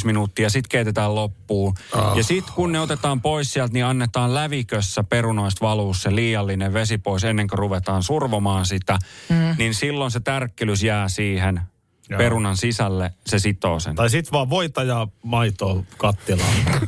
minuuttia. 0.05 0.49
Sitten 0.49 0.69
keitetään 0.69 1.15
loppuun. 1.15 1.73
Ah. 1.93 2.17
Ja 2.17 2.23
sitten 2.23 2.53
kun 2.53 2.71
ne 2.71 2.79
otetaan 2.79 3.21
pois 3.21 3.53
sieltä, 3.53 3.73
niin 3.73 3.85
annetaan 3.85 4.33
lävikössä 4.33 5.03
perunoista 5.03 5.65
valuu 5.65 5.93
se 5.93 6.15
liiallinen 6.15 6.73
vesi 6.73 6.97
pois 6.97 7.23
ennen 7.23 7.47
kuin 7.47 7.59
ruvetaan 7.59 8.03
survomaan 8.03 8.65
sitä. 8.65 8.99
Mm. 9.29 9.55
Niin 9.57 9.73
silloin 9.73 10.11
se 10.11 10.19
tärkkelys 10.19 10.83
jää 10.83 11.07
siihen 11.09 11.61
Joo. 12.09 12.17
perunan 12.17 12.57
sisälle, 12.57 13.13
se 13.25 13.39
sitoo 13.39 13.79
sen. 13.79 13.95
tai 13.95 14.09
sit 14.09 14.31
vaan 14.31 14.49
voita 14.49 14.83
ja 14.83 15.07
maitoa 15.23 15.83
kattilaan. 15.97 16.53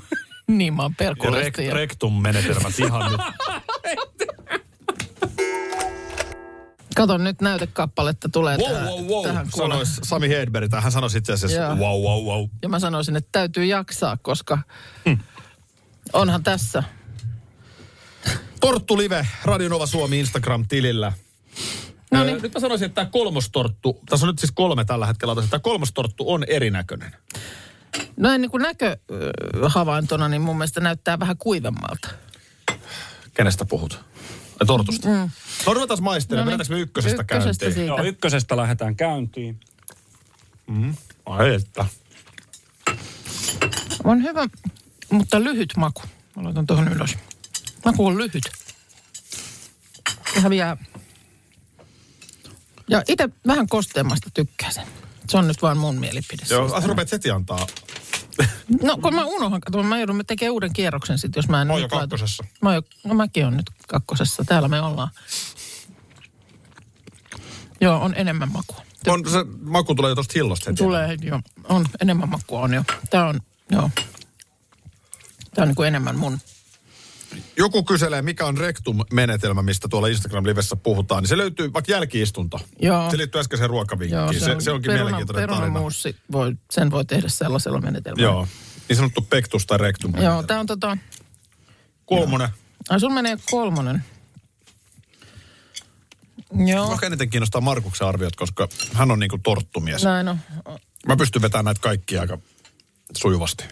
Niin, 0.50 0.74
mä 0.74 0.82
oon 0.82 0.92
Ja 0.92 0.96
perkuleesti. 0.98 1.70
rek- 1.70 1.74
rektum-menetelmät 1.74 2.80
ihan 2.80 3.12
nyt. 3.12 3.22
Kato 6.96 7.18
nyt 7.18 7.42
näytekappaletta 7.42 8.30
tulee 8.30 8.58
Wow, 8.58 8.72
tähän, 8.72 8.86
wow, 8.88 9.06
wow, 9.06 9.24
tähän 9.26 9.48
sanois 9.56 10.00
Sami 10.04 10.30
Hedberg. 10.30 10.72
Hän 10.82 10.92
sanoi 10.92 11.10
itse 11.18 11.34
asiassa 11.34 11.58
Joo. 11.60 11.76
wow, 11.76 12.02
wow, 12.04 12.26
wow. 12.26 12.50
Ja 12.62 12.70
mä 12.70 12.80
sanoisin, 12.80 13.16
että 13.16 13.30
täytyy 13.32 13.66
jaksaa, 13.66 14.18
koska 14.22 14.58
Hmm. 15.06 15.18
onhan 16.14 16.44
tässä. 16.44 16.84
Torttu 18.60 18.98
Live, 18.98 19.28
Radionova 19.44 19.86
Suomi 19.86 20.20
Instagram-tilillä. 20.20 21.12
No 22.12 22.20
Öö, 22.20 22.26
niin. 22.26 22.42
Nyt 22.42 22.54
mä 22.54 22.60
sanoisin, 22.60 22.86
että 22.86 22.96
tämä 23.02 23.12
kolmostorttu, 23.12 24.00
tässä 24.10 24.26
on 24.26 24.28
nyt 24.28 24.40
siis 24.40 24.52
kolme 24.52 24.86
tällä 24.86 25.06
hetkellä, 25.06 25.36
mutta 25.36 25.50
tämä 25.50 25.60
kolmostorttu 25.60 26.32
on 26.34 26.44
erinäköinen. 26.48 27.16
Noin 28.18 28.42
niin 28.42 28.52
kuin 28.52 28.64
näköhavaintona, 28.64 30.30
niin 30.30 30.42
mun 30.42 30.58
mielestä 30.58 30.80
näyttää 30.80 31.20
vähän 31.20 31.38
kuivemmalta. 31.38 32.10
Kenestä 33.34 33.66
puhut? 33.66 34.00
Tortusta. 34.68 35.08
Mm. 35.08 35.30
No 35.66 35.74
ruvetaan 35.74 36.04
maistelemaan. 36.04 36.46
No 36.46 36.50
niin. 36.52 36.58
Mennäänkö 36.58 36.76
me 36.76 36.80
ykkösestä, 36.82 37.22
Ykkösestä 37.22 37.66
käyntiin? 37.66 37.74
siitä. 37.74 38.02
Joo, 38.02 38.04
ykkösestä 38.04 38.58
lähdetään 38.58 38.96
käyntiin. 38.96 39.60
Ai 41.26 41.54
että. 41.54 41.86
On 44.04 44.24
hyvä, 44.24 44.48
mutta 45.12 45.44
lyhyt 45.44 45.74
maku. 45.78 46.02
Mä 46.36 46.44
laitan 46.44 46.68
tuohon 46.68 46.88
ylös. 46.88 47.18
Maku 47.86 48.06
on 48.06 48.18
lyhyt. 48.18 48.44
Se 50.34 50.40
häviää. 50.40 50.78
Ja 52.90 53.04
itse 53.08 53.30
vähän 53.48 53.68
kosteemmasta 53.68 54.30
tykkäsin. 54.34 54.84
Se 55.30 55.38
on 55.38 55.48
nyt 55.48 55.62
vaan 55.62 55.78
mun 55.78 56.00
mielipide. 56.00 56.44
Joo, 56.50 56.64
siitä. 56.68 56.78
as 56.78 56.86
rupeat 56.86 57.12
heti 57.12 57.32
antaa. 57.32 57.68
No 58.84 58.98
kun 58.98 59.16
mä 59.16 59.26
unohan, 59.26 59.62
kato, 59.62 59.84
mä 59.84 59.98
joudun 59.98 60.22
tekemään 60.28 60.54
uuden 60.54 60.74
kierroksen 60.74 61.18
sit, 61.18 61.36
jos 61.36 61.48
mä 61.50 61.62
en 61.62 61.68
Mä 61.68 61.74
oon 61.74 61.82
jo 61.82 61.88
laita- 61.88 62.00
kakkosessa. 62.00 62.44
Mä 62.62 62.70
oon 62.70 62.76
jo, 62.76 62.82
no 63.04 63.14
mäkin 63.14 63.46
on 63.46 63.58
nyt 63.58 63.70
kakkosessa, 63.88 64.44
täällä 64.44 64.68
me 64.68 64.82
ollaan. 64.82 65.10
Joo, 67.82 68.02
on 68.02 68.14
enemmän 68.18 68.52
makua. 68.52 68.82
On, 69.08 69.30
se 69.30 69.38
maku 69.62 69.96
tulee 69.96 70.12
jo 70.12 70.16
tuosta 70.16 70.32
hillosta 70.36 70.70
heti. 70.70 70.78
Tulee, 70.84 71.18
joo, 71.22 71.42
on 71.64 71.86
enemmän 72.02 72.30
makua 72.30 72.60
on 72.62 72.74
jo. 72.74 72.84
Tää 73.10 73.26
on, 73.28 73.40
joo. 73.72 73.90
Tää 75.56 75.62
on 75.64 75.68
niin 75.68 75.76
kuin 75.76 75.88
enemmän 75.88 76.16
mun. 76.16 76.40
Joku 77.58 77.84
kyselee, 77.84 78.22
mikä 78.22 78.46
on 78.46 78.58
rektum-menetelmä, 78.58 79.62
mistä 79.62 79.88
tuolla 79.88 80.08
Instagram-livessä 80.08 80.76
puhutaan. 80.84 81.24
Niin 81.24 81.30
se 81.30 81.38
löytyy 81.38 81.74
vaikka 81.74 81.92
jälkiistunto. 81.92 82.60
Joo. 82.82 83.12
Se 83.12 83.18
liittyy 83.18 83.42
äskeiseen 83.42 83.70
ruokavinkkiin. 83.70 84.20
Joo, 84.22 84.34
se, 84.34 84.56
se, 84.60 84.72
onkin 84.72 84.92
mielenkiintoinen 84.92 85.50
tarina. 85.50 85.80
voi, 86.32 86.54
sen 86.72 86.92
voi 86.92 87.06
tehdä 87.06 87.30
sellaisella 87.30 87.82
menetelmällä. 87.82 88.24
Joo. 88.24 88.48
Niin 88.90 88.98
sanottu 88.98 89.22
pektus 89.22 89.66
tai 89.66 89.78
rektum. 89.78 90.14
Joo, 90.22 90.44
tää 90.44 90.60
on 90.60 90.66
tota, 90.66 90.98
Kolmonen. 92.06 92.50
ai 92.90 93.00
sun 93.00 93.14
menee 93.14 93.38
kolmonen. 93.52 94.04
Joo, 96.66 96.94
Ehkä 96.94 97.06
eniten 97.08 97.30
kiinnostaa 97.30 97.62
Markuksen 97.62 98.08
arviot, 98.08 98.36
koska 98.36 98.68
hän 98.94 99.12
on 99.12 99.20
niinku 99.20 99.38
torttumies. 99.44 100.04
näin 100.04 100.28
on. 100.28 100.40
Mä 101.08 101.16
pystyn 101.18 101.42
vetämään 101.42 101.66
näitä 101.66 101.82
kaikkia 101.82 102.22
aika 102.22 102.38
sujuvasti. 103.18 103.64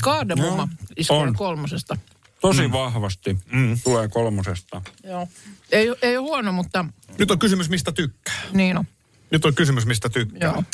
Kaademumma 0.00 0.68
iskee 0.96 1.16
on. 1.16 1.34
kolmosesta. 1.34 1.96
Tosi 2.40 2.66
mm. 2.66 2.72
vahvasti 2.72 3.38
mm. 3.52 3.78
tulee 3.84 4.08
kolmosesta. 4.08 4.82
Joo. 5.04 5.28
Ei, 5.72 5.94
ei 6.02 6.16
ole 6.16 6.26
huono, 6.26 6.52
mutta 6.52 6.84
Nyt 7.18 7.30
on 7.30 7.38
kysymys, 7.38 7.68
mistä 7.68 7.92
tykkää. 7.92 8.34
niin 8.52 8.78
on. 8.78 8.84
Nyt 9.30 9.44
on 9.44 9.54
kysymys, 9.54 9.86
mistä 9.86 10.08
tykkää. 10.08 10.52
Joo. 10.52 10.64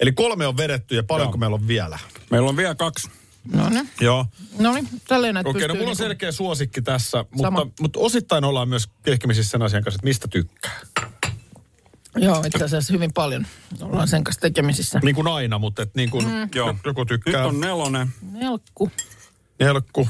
Eli 0.00 0.12
kolme 0.12 0.46
on 0.46 0.56
vedetty 0.56 0.94
ja 0.96 1.02
paljonko 1.02 1.34
Joo. 1.34 1.38
meillä 1.38 1.54
on 1.54 1.68
vielä? 1.68 1.98
Meillä 2.30 2.48
on 2.48 2.56
vielä 2.56 2.74
kaksi. 2.74 3.10
No 3.52 3.68
niin, 3.68 3.90
Joo. 4.00 4.26
no 4.58 4.72
niin, 4.72 4.88
tälleen 5.08 5.34
näitä 5.34 5.50
Okei, 5.50 5.60
no 5.62 5.66
pystyy 5.66 5.80
mulla 5.80 5.90
on 5.90 5.96
niinku- 5.96 6.02
selkeä 6.02 6.32
suosikki 6.32 6.82
tässä, 6.82 7.24
Sama. 7.42 7.62
mutta, 7.64 7.82
mutta 7.82 8.00
osittain 8.00 8.44
ollaan 8.44 8.68
myös 8.68 8.88
kehkemisissä 9.02 9.50
sen 9.50 9.62
asian 9.62 9.82
kanssa, 9.84 9.96
että 9.96 10.06
mistä 10.06 10.28
tykkää. 10.28 10.80
Joo, 12.16 12.42
itse 12.46 12.64
asiassa 12.64 12.92
hyvin 12.92 13.12
paljon 13.12 13.46
ollaan 13.82 14.08
sen 14.08 14.24
kanssa 14.24 14.40
tekemisissä. 14.40 15.00
Niin 15.02 15.14
kuin 15.14 15.28
aina, 15.28 15.58
mutta 15.58 15.82
et 15.82 15.94
niin 15.94 16.10
kuin 16.10 16.26
mm. 16.26 16.48
Joo. 16.54 16.76
joku 16.84 17.00
Nyt 17.00 17.08
tykkää. 17.08 17.46
on 17.46 17.60
nelonen. 17.60 18.08
Nelkku. 18.32 18.90
Nelkku. 19.58 20.08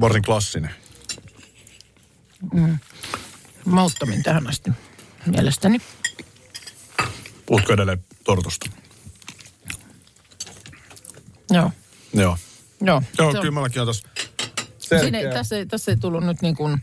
Varsin 0.00 0.22
klassinen. 0.22 0.70
Mauttomin 3.64 4.22
tähän 4.22 4.46
asti 4.48 4.70
mielestäni. 5.26 5.78
Puhutko 7.46 7.72
edelleen 7.72 8.04
tortusta? 8.24 8.70
Joo. 11.50 11.72
Joo. 12.14 12.38
Joo, 12.80 13.02
Joo, 13.18 13.32
se 13.32 13.38
on- 13.38 13.42
kyllä 13.44 13.60
mäkin 13.60 13.80
on 13.82 13.86
tässä 13.86 14.08
Siinä 14.78 14.96
ei, 15.04 15.10
selkeä. 15.10 15.32
tässä, 15.32 15.56
ei, 15.56 15.66
tässä 15.66 15.92
ei 15.92 15.96
tullut 15.96 16.24
nyt 16.24 16.42
niin 16.42 16.56
kuin, 16.56 16.82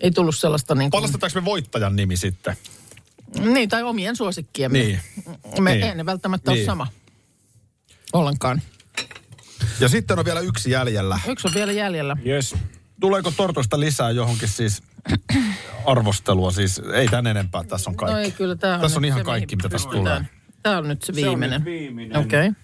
ei 0.00 0.10
tullut 0.10 0.36
sellaista 0.36 0.74
niin 0.74 0.90
kuin, 0.90 0.98
Palastetaanko 1.00 1.40
me 1.40 1.44
voittajan 1.44 1.96
nimi 1.96 2.16
sitten? 2.16 2.56
niin, 3.40 3.68
tai 3.68 3.82
omien 3.82 4.16
suosikkiemme. 4.16 4.78
Niin. 4.78 5.00
Me 5.60 5.72
Niin. 5.74 5.84
ei 5.84 5.94
ne 5.94 6.06
välttämättä 6.06 6.50
Niin. 6.50 6.60
ole 6.60 6.66
sama. 6.66 6.86
Ollenkaan. 8.12 8.62
Ja 9.80 9.88
sitten 9.88 10.18
on 10.18 10.24
vielä 10.24 10.40
yksi 10.40 10.70
jäljellä. 10.70 11.18
Yksi 11.28 11.48
on 11.48 11.54
vielä 11.54 11.72
jäljellä. 11.72 12.16
Yes. 12.26 12.54
Tuleeko 13.00 13.30
tortosta 13.36 13.80
lisää 13.80 14.10
johonkin 14.10 14.48
siis 14.48 14.82
arvostelua. 15.86 16.50
Siis 16.50 16.80
ei 16.94 17.08
tän 17.08 17.26
enempää, 17.26 17.64
tässä 17.64 17.90
on 17.90 17.96
kaikki. 17.96 18.14
No 18.14 18.20
ei, 18.20 18.30
kyllä 18.30 18.56
tämä 18.56 18.74
on 18.74 18.80
Tässä 18.80 18.98
on 18.98 19.04
ihan 19.04 19.20
se, 19.20 19.24
kaikki, 19.24 19.56
mitä 19.56 19.68
tässä 19.68 19.88
tulee. 19.88 20.24
Tämä 20.62 20.78
on 20.78 20.88
nyt 20.88 21.02
se 21.02 21.06
Se 21.06 21.20
on 21.20 21.26
viimeinen. 21.26 21.60
nyt 21.60 21.64
viimeinen. 21.64 22.16
Okei. 22.18 22.48
Okay. 22.48 22.62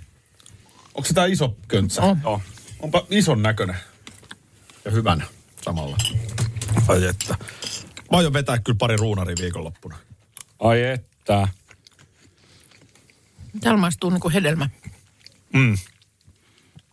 Onko 0.94 1.06
se 1.08 1.14
tää 1.14 1.26
iso 1.26 1.56
köntsä? 1.68 2.02
On. 2.02 2.20
Oh. 2.24 2.42
Onpa 2.80 3.06
ison 3.10 3.42
näköinen. 3.42 3.76
Ja 4.84 4.90
hyvän 4.90 5.24
samalla. 5.64 5.96
Ai 6.88 7.04
että. 7.06 7.34
Mä 8.10 8.18
aion 8.18 8.32
vetää 8.32 8.58
kyllä 8.58 8.76
pari 8.78 8.96
ruunaria 8.96 9.36
viikonloppuna. 9.40 9.96
Ai 10.58 10.82
että. 10.82 11.48
Täällä 13.60 13.80
maistuu 13.80 14.10
niinku 14.10 14.30
hedelmä. 14.30 14.70
Mm. 15.52 15.78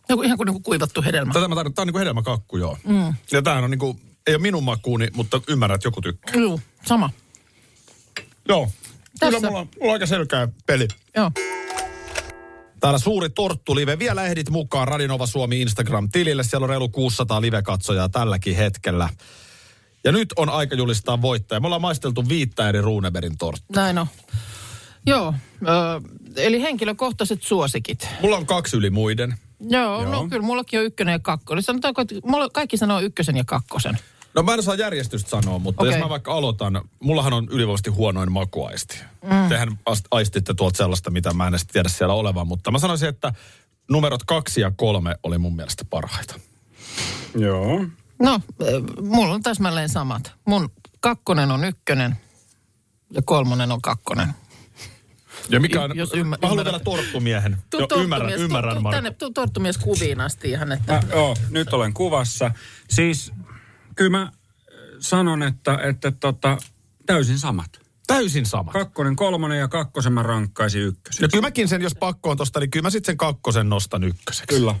Joku, 0.08 0.22
ihan 0.22 0.36
kuin 0.36 0.46
niinku 0.46 0.60
kuivattu 0.60 1.02
hedelmä. 1.02 1.32
Tätä 1.32 1.48
mä 1.48 1.54
tarkoitan, 1.54 1.74
tää 1.74 1.82
on 1.82 1.86
niinku 1.86 1.98
hedelmäkakku, 1.98 2.56
joo. 2.56 2.78
Mm. 2.86 3.14
Ja 3.32 3.42
tämähän 3.42 3.64
on 3.64 3.70
niinku, 3.70 4.00
ei 4.26 4.34
ole 4.34 4.42
minun 4.42 4.64
makuuni, 4.64 5.08
mutta 5.14 5.40
ymmärrän, 5.48 5.74
että 5.74 5.86
joku 5.86 6.00
tykkää. 6.02 6.34
Joo, 6.40 6.60
sama. 6.86 7.10
Joo. 8.48 8.70
Kyllä 9.20 9.32
Tässä. 9.32 9.46
mulla, 9.46 9.60
on- 9.60 9.68
mulla 9.80 9.90
on 9.90 9.92
aika 9.92 10.06
selkeä 10.06 10.48
peli. 10.66 10.88
Joo. 11.16 11.30
Täällä 12.80 12.98
suuri 12.98 13.30
torttulive. 13.30 13.98
Vielä 13.98 14.24
ehdit 14.24 14.50
mukaan 14.50 14.88
Radinova 14.88 15.26
Suomi 15.26 15.62
Instagram-tilille. 15.62 16.42
Siellä 16.44 16.64
on 16.64 16.68
reilu 16.70 16.88
600 16.88 17.40
live-katsojaa 17.40 18.08
tälläkin 18.08 18.56
hetkellä. 18.56 19.08
Ja 20.04 20.12
nyt 20.12 20.28
on 20.36 20.48
aika 20.48 20.74
julistaa 20.74 21.22
voittaja. 21.22 21.60
Me 21.60 21.66
ollaan 21.66 21.82
maisteltu 21.82 22.28
viittä 22.28 22.68
eri 22.68 22.80
Runeberin 22.80 23.38
torttua. 23.38 23.82
Näin 23.82 23.98
on. 23.98 24.06
Joo, 25.06 25.34
ö, 25.62 26.00
eli 26.36 26.62
henkilökohtaiset 26.62 27.42
suosikit. 27.42 28.08
Mulla 28.22 28.36
on 28.36 28.46
kaksi 28.46 28.76
yli 28.76 28.90
muiden. 28.90 29.34
Joo, 29.60 30.02
Joo. 30.02 30.12
no 30.12 30.28
kyllä 30.28 30.42
mullakin 30.42 30.78
on 30.80 30.86
ykkönen 30.86 31.12
ja 31.12 31.18
kakkonen. 31.18 31.62
Sanotaanko, 31.62 32.00
että 32.02 32.14
mulla 32.24 32.48
kaikki 32.48 32.76
sanoo 32.76 33.00
ykkösen 33.00 33.36
ja 33.36 33.44
kakkosen. 33.46 33.98
No 34.34 34.42
mä 34.42 34.54
en 34.54 34.62
saa 34.62 34.74
järjestystä 34.74 35.30
sanoa, 35.30 35.58
mutta 35.58 35.82
Okei. 35.82 35.92
jos 35.92 36.02
mä 36.02 36.08
vaikka 36.08 36.32
aloitan, 36.32 36.82
mullahan 37.00 37.32
on 37.32 37.48
ylivoimaisesti 37.50 37.90
huonoin 37.90 38.32
makuaisti. 38.32 38.98
Mm. 39.22 39.48
Tehän 39.48 39.78
aistitte 40.10 40.54
tuolta 40.54 40.76
sellaista, 40.76 41.10
mitä 41.10 41.32
mä 41.32 41.46
en 41.46 41.52
edes 41.54 41.66
tiedä 41.66 41.88
siellä 41.88 42.14
olevan, 42.14 42.46
mutta 42.46 42.70
mä 42.70 42.78
sanoisin, 42.78 43.08
että 43.08 43.32
numerot 43.90 44.22
kaksi 44.24 44.60
ja 44.60 44.72
kolme 44.76 45.16
oli 45.22 45.38
mun 45.38 45.56
mielestä 45.56 45.84
parhaita. 45.90 46.40
Joo. 47.34 47.86
No, 48.22 48.40
mulla 49.02 49.34
on 49.34 49.42
täsmälleen 49.42 49.88
samat. 49.88 50.32
Mun 50.46 50.70
kakkonen 51.00 51.50
on 51.50 51.64
ykkönen 51.64 52.16
ja 53.12 53.22
kolmonen 53.24 53.72
on 53.72 53.82
kakkonen. 53.82 54.28
Ja 55.48 55.60
mikä 55.60 55.82
on, 55.82 55.96
Jos 55.96 56.12
ymmär- 56.12 56.38
mä 56.42 56.48
haluan 56.48 56.64
vielä 56.64 56.78
torttumiehen. 56.78 57.56
Tuu 57.70 57.80
Jo, 57.80 57.86
ymmärrän, 58.02 58.30
torttumies- 58.30 58.40
ymmärrän 58.40 58.74
tuu- 58.74 58.82
Marko. 58.82 58.96
Tänne 58.96 59.10
tuu 59.10 59.30
torttumies 59.30 59.78
kuviin 59.78 60.20
asti 60.20 60.50
ihan, 60.50 60.72
että... 60.72 60.92
Mä, 60.92 61.02
joo, 61.12 61.36
nyt 61.50 61.72
olen 61.72 61.94
kuvassa. 61.94 62.50
Siis 62.90 63.32
kyllä 63.96 64.10
mä 64.10 64.22
äh, 64.22 64.30
sanon, 65.00 65.42
että, 65.42 65.78
että 65.82 66.10
tota, 66.10 66.58
täysin 67.06 67.38
samat. 67.38 67.80
Täysin 68.06 68.46
sama. 68.46 68.72
Kakkonen, 68.72 69.16
kolmonen 69.16 69.58
ja 69.58 69.68
kakkosen 69.68 70.12
mä 70.12 70.22
rankkaisin 70.22 70.82
ykkösen. 70.82 71.22
No 71.22 71.28
kyllä 71.28 71.42
mäkin 71.42 71.68
sen, 71.68 71.82
jos 71.82 71.94
pakko 71.94 72.30
on 72.30 72.36
tosta, 72.36 72.60
niin 72.60 72.70
kyllä 72.70 72.82
mä 72.82 72.90
sitten 72.90 73.12
sen 73.12 73.16
kakkosen 73.16 73.68
nostan 73.68 74.04
ykköseksi. 74.04 74.56
Kyllä, 74.58 74.74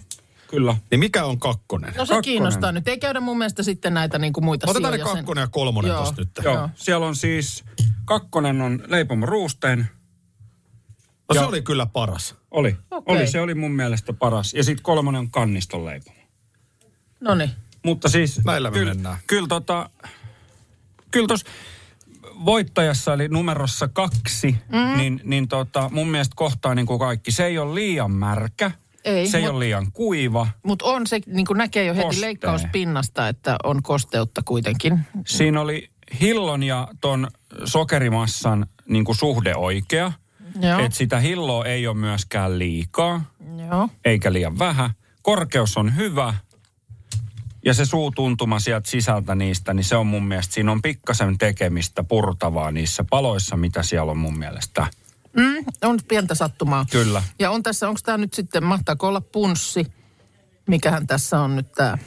kyllä. 0.48 0.76
Niin 0.90 0.98
mikä 0.98 1.24
on 1.24 1.38
kakkonen? 1.40 1.88
No 1.88 1.92
se 1.92 1.98
kakkonen. 1.98 2.22
kiinnostaa 2.22 2.72
nyt. 2.72 2.88
Ei 2.88 2.98
käydä 2.98 3.20
mun 3.20 3.38
mielestä 3.38 3.62
sitten 3.62 3.94
näitä 3.94 4.18
niin 4.18 4.32
kuin 4.32 4.44
muita 4.44 4.70
Otetaan 4.70 4.92
ne 4.92 4.96
sijoja 4.98 5.06
sen- 5.12 5.16
kakkonen 5.16 5.42
ja 5.42 5.48
kolmonen 5.48 5.88
Joo. 5.88 6.00
tosta 6.04 6.20
nyt. 6.22 6.30
Joo, 6.44 6.54
Joo. 6.54 6.68
siellä 6.74 7.06
on 7.06 7.16
siis, 7.16 7.64
kakkonen 8.04 8.62
on 8.62 8.82
leipomo 8.86 9.26
ruusteen. 9.26 9.78
No 11.28 11.34
se 11.34 11.40
Ja- 11.40 11.46
oli 11.46 11.62
kyllä 11.62 11.86
paras. 11.86 12.34
Oli, 12.50 12.76
Okei. 12.90 13.16
oli, 13.16 13.26
se 13.26 13.40
oli 13.40 13.54
mun 13.54 13.72
mielestä 13.72 14.12
paras. 14.12 14.54
Ja 14.54 14.64
sitten 14.64 14.82
kolmonen 14.82 15.18
on 15.18 15.30
kanniston 15.30 15.84
leipomo. 15.84 16.16
No 17.20 17.34
niin. 17.34 17.50
Mutta 17.84 18.08
siis... 18.08 18.44
Näillä 18.44 18.70
me 18.70 18.78
kyllä, 18.78 18.94
mennään. 18.94 19.16
Kyllä 19.26 19.48
tota... 19.48 19.90
Kyllä 21.10 21.26
tos 21.26 21.44
voittajassa 22.44 23.14
eli 23.14 23.28
numerossa 23.28 23.88
kaksi, 23.88 24.56
mm. 24.72 24.96
niin, 24.98 25.20
niin 25.24 25.48
tota, 25.48 25.88
mun 25.92 26.08
mielestä 26.08 26.32
kohtaa 26.36 26.74
niin 26.74 26.86
kuin 26.86 26.98
kaikki. 26.98 27.30
Se 27.32 27.46
ei 27.46 27.58
ole 27.58 27.74
liian 27.74 28.10
märkä. 28.10 28.70
Ei, 29.04 29.28
se 29.28 29.36
ei 29.38 29.42
mut- 29.42 29.50
ole 29.50 29.58
liian 29.64 29.92
kuiva. 29.92 30.46
Mutta 30.62 30.84
on 30.84 31.06
se, 31.06 31.20
niin 31.26 31.46
kuin 31.46 31.58
näkee 31.58 31.84
jo 31.84 31.94
heti 31.94 32.06
Kostee. 32.06 32.26
leikkauspinnasta, 32.26 33.28
että 33.28 33.56
on 33.64 33.82
kosteutta 33.82 34.42
kuitenkin. 34.44 35.00
Siinä 35.26 35.60
oli 35.60 35.90
hillon 36.20 36.62
ja 36.62 36.88
ton 37.00 37.28
sokerimassan 37.64 38.66
niin 38.88 39.04
kuin 39.04 39.16
suhde 39.16 39.54
oikea. 39.54 40.12
Että 40.84 40.98
sitä 40.98 41.20
hilloa 41.20 41.64
ei 41.64 41.86
ole 41.86 41.96
myöskään 41.96 42.58
liikaa, 42.58 43.24
Joo. 43.68 43.88
eikä 44.04 44.32
liian 44.32 44.58
vähän. 44.58 44.90
Korkeus 45.22 45.76
on 45.76 45.96
hyvä. 45.96 46.34
Ja 47.64 47.74
se 47.74 47.84
suutuntuma 47.84 48.58
sieltä 48.60 48.90
sisältä 48.90 49.34
niistä, 49.34 49.74
niin 49.74 49.84
se 49.84 49.96
on 49.96 50.06
mun 50.06 50.24
mielestä, 50.26 50.54
siinä 50.54 50.72
on 50.72 50.82
pikkasen 50.82 51.38
tekemistä 51.38 52.04
purtavaa 52.04 52.70
niissä 52.70 53.04
paloissa, 53.10 53.56
mitä 53.56 53.82
siellä 53.82 54.10
on 54.10 54.18
mun 54.18 54.38
mielestä. 54.38 54.86
Mm, 55.36 55.64
on 55.82 55.98
pientä 56.08 56.34
sattumaa. 56.34 56.86
Kyllä. 56.90 57.22
Ja 57.38 57.50
on 57.50 57.62
tässä, 57.62 57.88
onko 57.88 58.00
tämä 58.04 58.18
nyt 58.18 58.34
sitten, 58.34 58.64
mahtaako 58.64 59.08
olla 59.08 59.20
punssi? 59.20 59.86
Mikähän 60.68 61.06
tässä 61.06 61.40
on 61.40 61.56
nyt 61.56 61.72
tämä? 61.72 61.98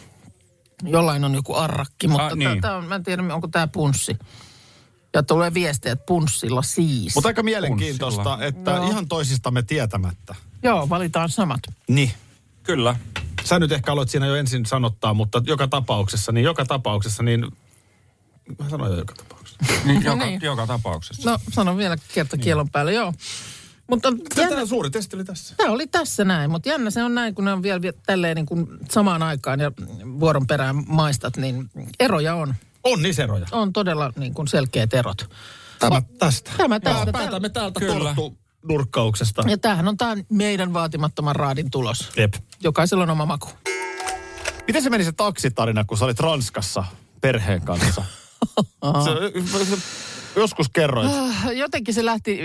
Jollain 0.84 1.24
on 1.24 1.34
joku 1.36 1.54
arrakki, 1.54 2.08
mutta 2.08 2.26
Ah, 2.26 2.32
ah, 2.32 2.38
niin. 2.38 2.52
niin. 2.52 2.66
on, 2.66 2.86
mä 2.86 2.96
en 2.96 3.04
tiedä, 3.04 3.24
onko 3.34 3.48
tämä 3.48 3.68
punssi. 3.68 4.18
Ja 5.14 5.24
tulee 5.24 5.54
viestiä, 5.54 5.92
että 5.92 6.06
punssilla 6.06 6.62
siis. 6.62 7.16
Mutta 7.16 7.28
aika 7.28 7.44
mielenkiintoista, 7.44 8.24
Punssilla. 8.24 8.46
että 8.46 8.72
Joo. 8.72 8.90
ihan 8.90 9.08
toisistamme 9.08 9.62
tietämättä. 9.64 10.36
Joo, 10.64 10.90
valitaan 10.90 11.30
samat. 11.30 11.60
Niin. 11.88 12.12
Kyllä. 12.64 12.96
Sä 13.44 13.60
nyt 13.60 13.72
ehkä 13.72 13.92
aloit 13.92 14.10
siinä 14.10 14.26
jo 14.26 14.36
ensin 14.36 14.66
sanottaa, 14.66 15.14
mutta 15.14 15.42
joka 15.46 15.68
tapauksessa, 15.68 16.32
niin 16.32 16.44
joka 16.44 16.66
tapauksessa, 16.66 17.24
niin... 17.24 17.46
Mä 18.60 18.70
sanoin 18.70 18.92
jo 18.92 18.98
joka 18.98 19.14
tapauksessa. 19.16 19.58
Niin, 19.86 20.04
joka, 20.04 20.26
niin. 20.26 20.42
joka 20.42 20.68
tapauksessa. 20.68 21.32
No, 21.32 21.38
sanon 21.52 21.78
vielä 21.78 21.98
kerta 22.14 22.38
kielon 22.38 22.70
päälle, 22.70 22.94
joo. 22.94 23.14
Mutta 23.90 24.10
jännä, 24.38 24.56
Tämä 24.56 24.66
suuri 24.66 24.90
testi 24.90 25.16
oli 25.16 25.26
tässä. 25.26 25.56
Tämä 25.58 25.72
oli 25.72 25.88
tässä 25.88 26.26
näin, 26.26 26.52
mutta 26.52 26.70
jännä 26.70 26.90
se 26.90 27.04
on 27.04 27.16
näin, 27.16 27.36
kun 27.36 27.46
ne 27.46 27.54
on 27.54 27.64
vielä 27.64 27.82
vie- 27.82 27.94
tälleen 28.06 28.36
niin 28.36 28.46
kuin 28.46 28.68
samaan 28.92 29.24
aikaan 29.24 29.60
ja 29.60 29.72
vuoron 30.20 30.48
perään 30.48 30.84
maistat, 30.88 31.38
niin 31.38 31.70
eroja 32.00 32.36
on. 32.36 32.56
On 32.84 33.02
niissä 33.02 33.24
eroja. 33.24 33.46
On 33.52 33.74
todella 33.74 34.14
niin 34.16 34.34
kuin 34.34 34.48
selkeät 34.48 34.94
erot. 34.94 35.30
Tämä 35.80 36.02
tästä. 36.20 36.52
Tämä 36.58 36.80
tästä. 36.80 37.00
Joo, 37.04 37.12
Päätämme 37.12 37.50
täältä 37.50 37.80
Kyllä. 37.80 38.14
torttu 38.16 38.38
nurkkauksesta. 38.68 39.44
Ja 39.48 39.58
tämähän 39.58 39.88
on 39.88 39.98
tämä 39.98 40.16
meidän 40.30 40.74
vaatimattoman 40.74 41.36
raadin 41.36 41.72
tulos. 41.72 42.10
Jep. 42.18 42.34
Jokaisella 42.64 43.04
on 43.04 43.10
oma 43.10 43.26
maku. 43.26 43.50
Miten 44.68 44.84
se 44.84 44.90
meni 44.90 45.04
se 45.04 45.12
taksitarina, 45.12 45.84
kun 45.84 45.98
sä 45.98 46.06
olit 46.06 46.20
Ranskassa 46.20 46.84
perheen 47.22 47.62
kanssa? 47.62 48.04
se, 49.04 49.66
se, 49.66 49.78
joskus 50.36 50.70
kerroit. 50.70 51.12
Jotenkin 51.54 51.94
se 51.94 52.06
lähti, 52.06 52.40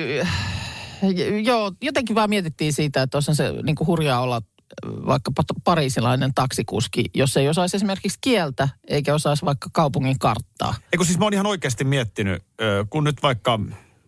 joo, 1.44 1.72
jotenkin 1.82 2.16
vaan 2.16 2.30
mietittiin 2.30 2.72
siitä, 2.72 3.02
että 3.02 3.16
olisihan 3.16 3.36
se 3.36 3.52
niin 3.62 3.76
kuin 3.76 3.86
hurjaa 3.86 4.20
olla 4.20 4.42
vaikkapa 4.86 5.42
to- 5.42 5.60
pariisilainen 5.64 6.34
taksikuski, 6.34 7.04
jos 7.14 7.36
ei 7.36 7.48
osaisi 7.48 7.76
esimerkiksi 7.76 8.18
kieltä, 8.20 8.68
eikä 8.88 9.14
osaisi 9.14 9.44
vaikka 9.44 9.70
kaupungin 9.72 10.18
karttaa. 10.18 10.74
Eikö 10.92 11.04
siis 11.04 11.18
mä 11.18 11.24
oon 11.24 11.34
ihan 11.34 11.46
oikeasti 11.46 11.84
miettinyt, 11.84 12.42
kun 12.90 13.04
nyt 13.04 13.22
vaikka, 13.22 13.60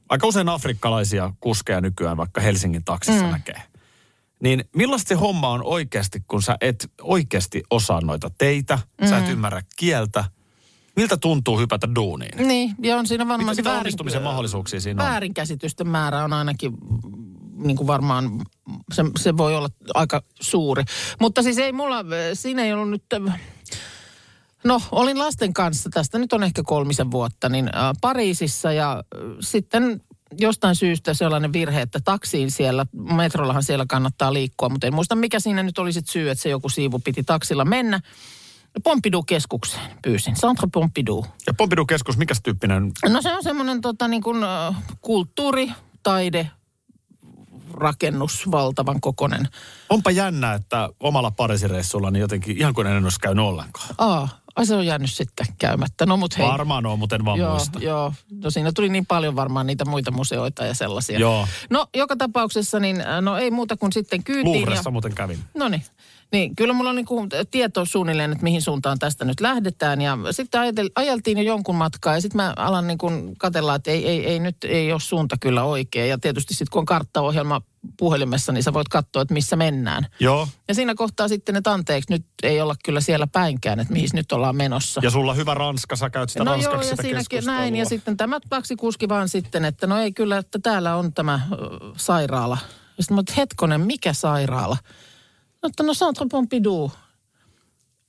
aika 0.09 0.27
usein 0.27 0.49
afrikkalaisia 0.49 1.33
kuskeja 1.41 1.81
nykyään 1.81 2.17
vaikka 2.17 2.41
Helsingin 2.41 2.85
taksissa 2.85 3.25
mm. 3.25 3.31
näkee. 3.31 3.63
Niin 4.41 4.65
millaista 4.77 5.09
se 5.09 5.15
homma 5.15 5.49
on 5.49 5.65
oikeasti, 5.65 6.23
kun 6.29 6.43
sä 6.43 6.57
et 6.61 6.91
oikeasti 7.03 7.63
osaa 7.71 8.01
noita 8.01 8.31
teitä, 8.39 8.79
mm. 9.01 9.09
sä 9.09 9.19
et 9.19 9.29
ymmärrä 9.29 9.63
kieltä. 9.77 10.25
Miltä 10.97 11.17
tuntuu 11.17 11.59
hypätä 11.59 11.89
duuniin? 11.95 12.49
Niin, 12.49 12.75
ja 12.83 12.97
on 12.97 13.07
siinä 13.07 13.29
varmaan 13.29 13.57
Mitä, 13.57 13.71
se 13.71 13.75
väärin, 13.75 14.23
mahdollisuuksia 14.23 14.81
siinä 14.81 15.03
on? 15.03 15.09
väärinkäsitysten 15.09 15.89
määrä 15.89 16.25
on 16.25 16.33
ainakin 16.33 16.73
mm, 16.73 17.67
niin 17.67 17.77
kuin 17.77 17.87
varmaan, 17.87 18.41
se, 18.93 19.05
se 19.19 19.37
voi 19.37 19.57
olla 19.57 19.69
aika 19.95 20.23
suuri. 20.41 20.85
Mutta 21.21 21.43
siis 21.43 21.59
ei 21.59 21.73
mulla, 21.73 22.05
siinä 22.35 22.65
ei 22.65 22.73
ollut 22.73 22.91
nyt, 22.91 23.05
no 24.65 24.83
olin 24.93 25.19
lasten 25.19 25.55
kanssa, 25.55 25.91
tästä 25.91 26.19
nyt 26.19 26.33
on 26.33 26.43
ehkä 26.43 26.63
kolmisen 26.63 27.11
vuotta, 27.11 27.49
niin 27.49 27.69
äh, 27.77 27.93
Pariisissa 28.01 28.73
ja 28.73 28.93
äh, 28.93 29.21
sitten 29.41 30.01
jostain 30.39 30.77
syystä 30.77 31.15
sellainen 31.15 31.53
virhe, 31.53 31.81
että 31.81 32.01
taksiin 32.05 32.51
siellä, 32.51 32.87
metrollahan 32.93 33.63
siellä 33.63 33.85
kannattaa 33.89 34.33
liikkua, 34.33 34.69
mutta 34.69 34.87
en 34.87 34.95
muista 34.95 35.15
mikä 35.15 35.41
siinä 35.41 35.63
nyt 35.63 35.79
oli 35.79 35.93
sit 35.93 36.09
syy, 36.09 36.31
että 36.31 36.43
se 36.43 36.49
joku 36.49 36.69
siivu 36.69 36.99
piti 36.99 37.23
taksilla 37.23 37.65
mennä. 37.65 38.01
Pompidou-keskukseen 38.83 39.91
pyysin, 40.03 40.35
Centre 40.35 40.69
Pompidou. 40.73 41.27
Ja 41.47 41.55
Pompidou-keskus, 41.55 42.17
mikä 42.17 42.35
tyyppinen? 42.43 42.93
No 43.09 43.23
se 43.23 43.33
on 43.35 43.43
semmoinen 43.43 43.81
tota, 43.81 44.09
niin 44.09 44.23
kuin, 44.23 44.37
kulttuuri, 45.01 45.73
taide, 46.03 46.51
rakennus, 47.73 48.51
valtavan 48.51 49.01
kokonen. 49.01 49.49
Onpa 49.89 50.11
jännä, 50.11 50.55
että 50.55 50.89
omalla 51.01 51.31
parisireissulla 51.31 52.11
niin 52.11 52.21
jotenkin 52.21 52.59
ihan 52.59 52.75
kuin 52.75 52.87
en 52.87 53.05
olisi 53.05 53.21
käynyt 53.21 53.45
ollenkaan. 53.45 53.89
Aa, 53.99 54.29
ai 54.57 54.67
se 54.67 54.75
on 54.77 54.87
jäänyt 54.87 55.13
sitten 55.13 55.47
käymättä. 55.59 56.07
No 56.07 56.17
mut 56.17 56.39
hei. 56.39 56.47
Varmaan 56.49 56.87
on, 56.87 56.99
mutta 56.99 57.17
en 57.17 57.25
vaan 57.25 57.39
joo, 57.39 57.51
muista. 57.51 57.79
joo, 57.79 58.13
no 58.43 58.51
siinä 58.51 58.73
tuli 58.73 58.89
niin 58.89 59.07
paljon 59.07 59.37
varmaan 59.37 59.67
niitä 59.67 59.85
muita 59.85 60.11
museoita 60.11 60.65
ja 60.65 60.75
sellaisia. 60.75 61.19
Joo. 61.19 61.49
No 61.71 61.87
joka 61.97 62.17
tapauksessa 62.17 62.81
niin, 62.81 63.05
no 63.21 63.37
ei 63.37 63.51
muuta 63.51 63.77
kuin 63.77 63.93
sitten 63.93 64.25
kyytiin. 64.25 64.57
Luuhressa 64.57 64.89
Ja, 64.89 64.93
muuten 64.93 65.15
kävin. 65.15 65.39
no 65.55 65.69
niin, 65.69 65.83
Niin, 66.33 66.57
kyllä 66.57 66.75
mulla 66.75 66.91
on 66.91 66.97
niin 66.97 67.07
kuin 67.07 67.29
tieto 67.51 67.85
suunnilleen, 67.85 68.33
että 68.33 68.45
mihin 68.45 68.63
suuntaan 68.63 68.99
tästä 68.99 69.25
nyt 69.25 69.41
lähdetään. 69.41 70.01
Ja 70.01 70.19
sitten 70.31 70.61
ajatel, 70.61 70.91
ajeltiin 70.97 71.39
jo 71.39 71.45
jonkun 71.45 71.77
matkaa 71.77 72.15
ja 72.15 72.21
sitten 72.21 72.37
mä 72.37 72.53
alan 72.57 72.87
niin 72.87 72.99
kuin 72.99 73.37
katella, 73.39 73.75
että 73.75 73.91
ei, 73.91 74.09
ei, 74.09 74.27
ei 74.27 74.39
nyt 74.39 74.57
ei 74.65 74.93
ole 74.93 75.01
suunta 75.01 75.37
kyllä 75.41 75.65
oikein. 75.65 76.11
Ja 76.11 76.19
tietysti 76.19 76.55
sitten 76.55 76.71
kun 76.73 76.81
on 76.81 76.87
karttaohjelma 76.87 77.63
puhelimessa, 77.97 78.53
niin 78.53 78.63
sä 78.63 78.73
voit 78.73 78.89
katsoa, 78.89 79.23
että 79.23 79.35
missä 79.35 79.57
mennään. 79.57 80.07
Joo. 80.21 80.49
Ja 80.69 80.75
siinä 80.75 80.95
kohtaa 80.95 81.29
sitten, 81.29 81.57
että 81.57 81.73
anteeksi, 81.73 82.13
nyt 82.13 82.27
ei 82.43 82.61
olla 82.61 82.75
kyllä 82.85 83.01
siellä 83.01 83.27
päinkään, 83.27 83.81
että 83.81 83.93
mihin 83.93 84.09
nyt 84.13 84.33
ollaan 84.33 84.57
menossa. 84.57 85.01
Ja 85.05 85.11
sulla 85.11 85.35
hyvä 85.35 85.55
ranska, 85.55 85.97
sä 85.97 86.11
käyt 86.11 86.31
sitä 86.31 86.45
no 86.45 86.51
ranskaksi 86.51 86.77
joo, 86.77 86.83
ja 86.83 86.91
sitä 86.91 87.03
siinäkin 87.03 87.45
näin. 87.45 87.77
Ja 87.77 87.85
sitten 87.85 88.17
tämä 88.17 88.41
taksikuski 88.51 89.09
vaan 89.09 89.29
sitten, 89.29 89.65
että 89.65 89.87
no 89.87 89.99
ei 89.99 90.13
kyllä, 90.13 90.39
että 90.39 90.59
täällä 90.59 90.97
on 90.97 91.13
tämä 91.13 91.41
ö, 91.53 91.57
sairaala. 91.97 92.59
Ja 92.97 93.03
sitten 93.03 93.15
mä 93.15 93.21
että 93.21 93.33
hetkonen, 93.37 93.81
mikä 93.81 94.13
sairaala? 94.13 94.77
No, 95.65 95.69
että 95.69 95.83
no 95.83 95.95
Centre 95.95 96.27
Pompidou. 96.31 96.91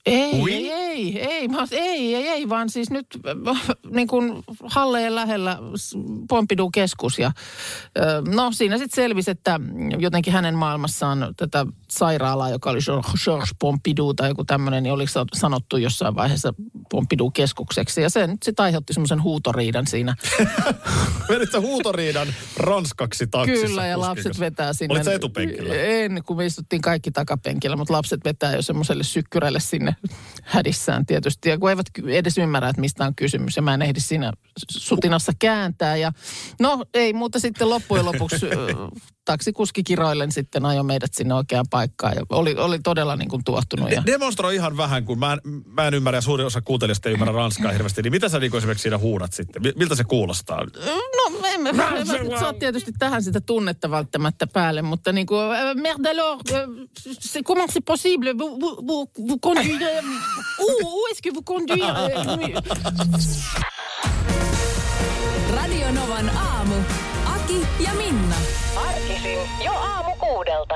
Ei, 0.06 0.42
Oui? 0.42 0.54
ei, 0.54 0.72
ei, 0.72 1.20
ei, 1.28 1.48
mä, 1.48 1.68
ei, 1.72 2.16
ei, 2.16 2.28
ei, 2.28 2.50
vaan 2.50 2.70
siis 2.70 2.90
nyt 2.92 3.08
niin 3.96 4.08
kuin 4.08 4.44
Halleen 4.64 5.16
lähellä 5.16 5.58
Pompidou-keskus. 6.30 7.20
Ja, 7.20 7.32
no 8.36 8.52
siinä 8.52 8.78
sitten 8.78 8.96
selvisi, 8.96 9.32
että 9.32 9.60
jotenkin 10.00 10.34
hänen 10.34 10.56
maailmassaan 10.56 11.34
tätä 11.38 11.66
sairaalaa, 11.98 12.50
joka 12.50 12.70
oli 12.70 12.80
Georges 13.24 13.56
Pompidou 13.60 14.14
tai 14.14 14.30
joku 14.30 14.46
tämmöinen, 14.46 14.84
niin 14.84 14.94
oli 14.94 15.08
sa- 15.08 15.26
sanottu 15.34 15.78
jossain 15.78 16.16
vaiheessa 16.16 16.54
Pompidou-keskukseksi. 16.90 18.02
Ja 18.02 18.10
se 18.10 18.28
nyt 18.28 18.44
sitten 18.44 18.64
aiheutti 18.64 18.94
semmoisen 18.94 19.24
huutoriidan 19.24 19.88
siinä. 19.88 20.16
Veditkö 21.30 21.62
huutoriidan 21.62 22.28
ranskaksi 22.58 23.28
taksissa? 23.28 23.68
Kyllä, 23.68 23.88
ja 23.88 24.00
lapset 24.00 24.40
vetää 24.40 24.74
sinne. 24.74 24.94
Olit 24.94 25.04
sä 25.04 25.14
etupenkillä? 25.14 25.76
En, 25.76 26.22
kun 26.26 26.38
me 26.38 26.46
istuttiin 26.46 26.82
kaikki 26.82 27.12
takapenkillä, 27.12 27.76
mutta 27.76 27.94
lapset 27.94 28.22
vetää 28.26 28.56
jo 28.56 28.62
semmoiselle 28.62 29.04
sykkyrälle 29.04 29.60
sinne 29.60 29.96
hädissään 30.44 31.06
tietysti. 31.06 31.50
Ja 31.50 31.58
kun 31.58 31.70
eivät 31.70 31.88
edes 32.08 32.38
ymmärrä, 32.38 32.70
että 32.70 32.82
mistä 32.82 33.06
on 33.06 33.16
kysymys, 33.16 33.56
ja 33.56 33.62
mä 33.62 33.74
en 33.74 33.82
ehdi 33.82 34.00
siinä 34.00 34.32
sutinassa 34.70 35.32
kääntää. 35.40 35.98
Ja 35.98 36.12
no, 36.60 36.86
ei 36.94 37.14
muuta 37.14 37.40
sitten 37.40 37.70
loppujen 37.70 38.06
lopuksi 38.06 38.46
taksikuski 39.26 39.84
kiroillen 39.84 40.32
sitten 40.32 40.66
ajoi 40.66 40.84
meidät 40.84 41.14
sinne 41.14 41.34
oikeaan 41.34 41.66
paikkaan. 41.70 41.85
Ja 42.16 42.22
oli, 42.30 42.56
oli 42.58 42.80
todella 42.80 43.16
niin 43.16 43.30
kuin 43.30 43.44
tuottunut. 43.44 43.92
Ja... 43.92 44.04
De- 44.06 44.12
Demonstroi 44.12 44.56
ihan 44.56 44.78
vähän, 44.78 45.06
kun 45.06 45.20
mä 45.20 45.34
en, 45.34 45.40
mä 45.66 45.88
en 45.88 45.94
ymmärrä 45.94 46.18
ja 46.18 46.22
suurin 46.22 46.46
osa 46.46 46.62
kuuntelijoista 46.62 47.10
ei 47.10 47.14
ymmärrä 47.14 47.34
ranskaa 47.34 47.72
hirveästi. 47.72 48.02
Niin 48.02 48.12
mitä 48.12 48.30
sä 48.30 48.40
niin 48.40 48.56
esimerkiksi 48.56 48.82
siinä 48.84 48.98
huudat 48.98 49.34
sitten? 49.34 49.62
Mi- 49.62 49.74
Miltä 49.76 49.96
se 49.96 50.04
kuulostaa? 50.04 50.60
No, 51.16 51.48
en 51.54 51.62
mä 51.62 51.72
saa 52.40 52.54
tietysti 52.54 52.92
tähän 53.00 53.24
sitä 53.24 53.42
tunnetta 53.42 53.92
välttämättä 53.92 54.48
päälle, 54.48 54.82
mutta 54.82 55.12
niin 55.12 55.28
kuin, 55.28 55.42
äh, 55.42 55.76
merde 55.76 56.10
alors, 56.10 56.42
äh, 56.52 56.60
c'est, 57.10 57.44
comment 57.44 57.72
c'est 57.72 57.86
possible, 57.86 58.38
vous, 58.38 58.60
vous, 58.62 58.78
vous, 58.88 59.10
vous 59.28 59.40
conduire, 59.40 60.04
où, 60.60 60.72
où 60.84 61.08
est-ce 61.12 61.22
que 61.22 61.34
vous 61.34 61.44
conduire? 61.44 61.94
Radio 65.56 65.92
Novan 65.92 66.30
aamu. 66.30 66.76
Aki 67.36 67.68
ja 67.80 67.94
Minna. 67.94 68.36
Arkisin 68.88 69.40
jo 69.66 69.72
aamu 69.72 70.16
kuudelta. 70.20 70.76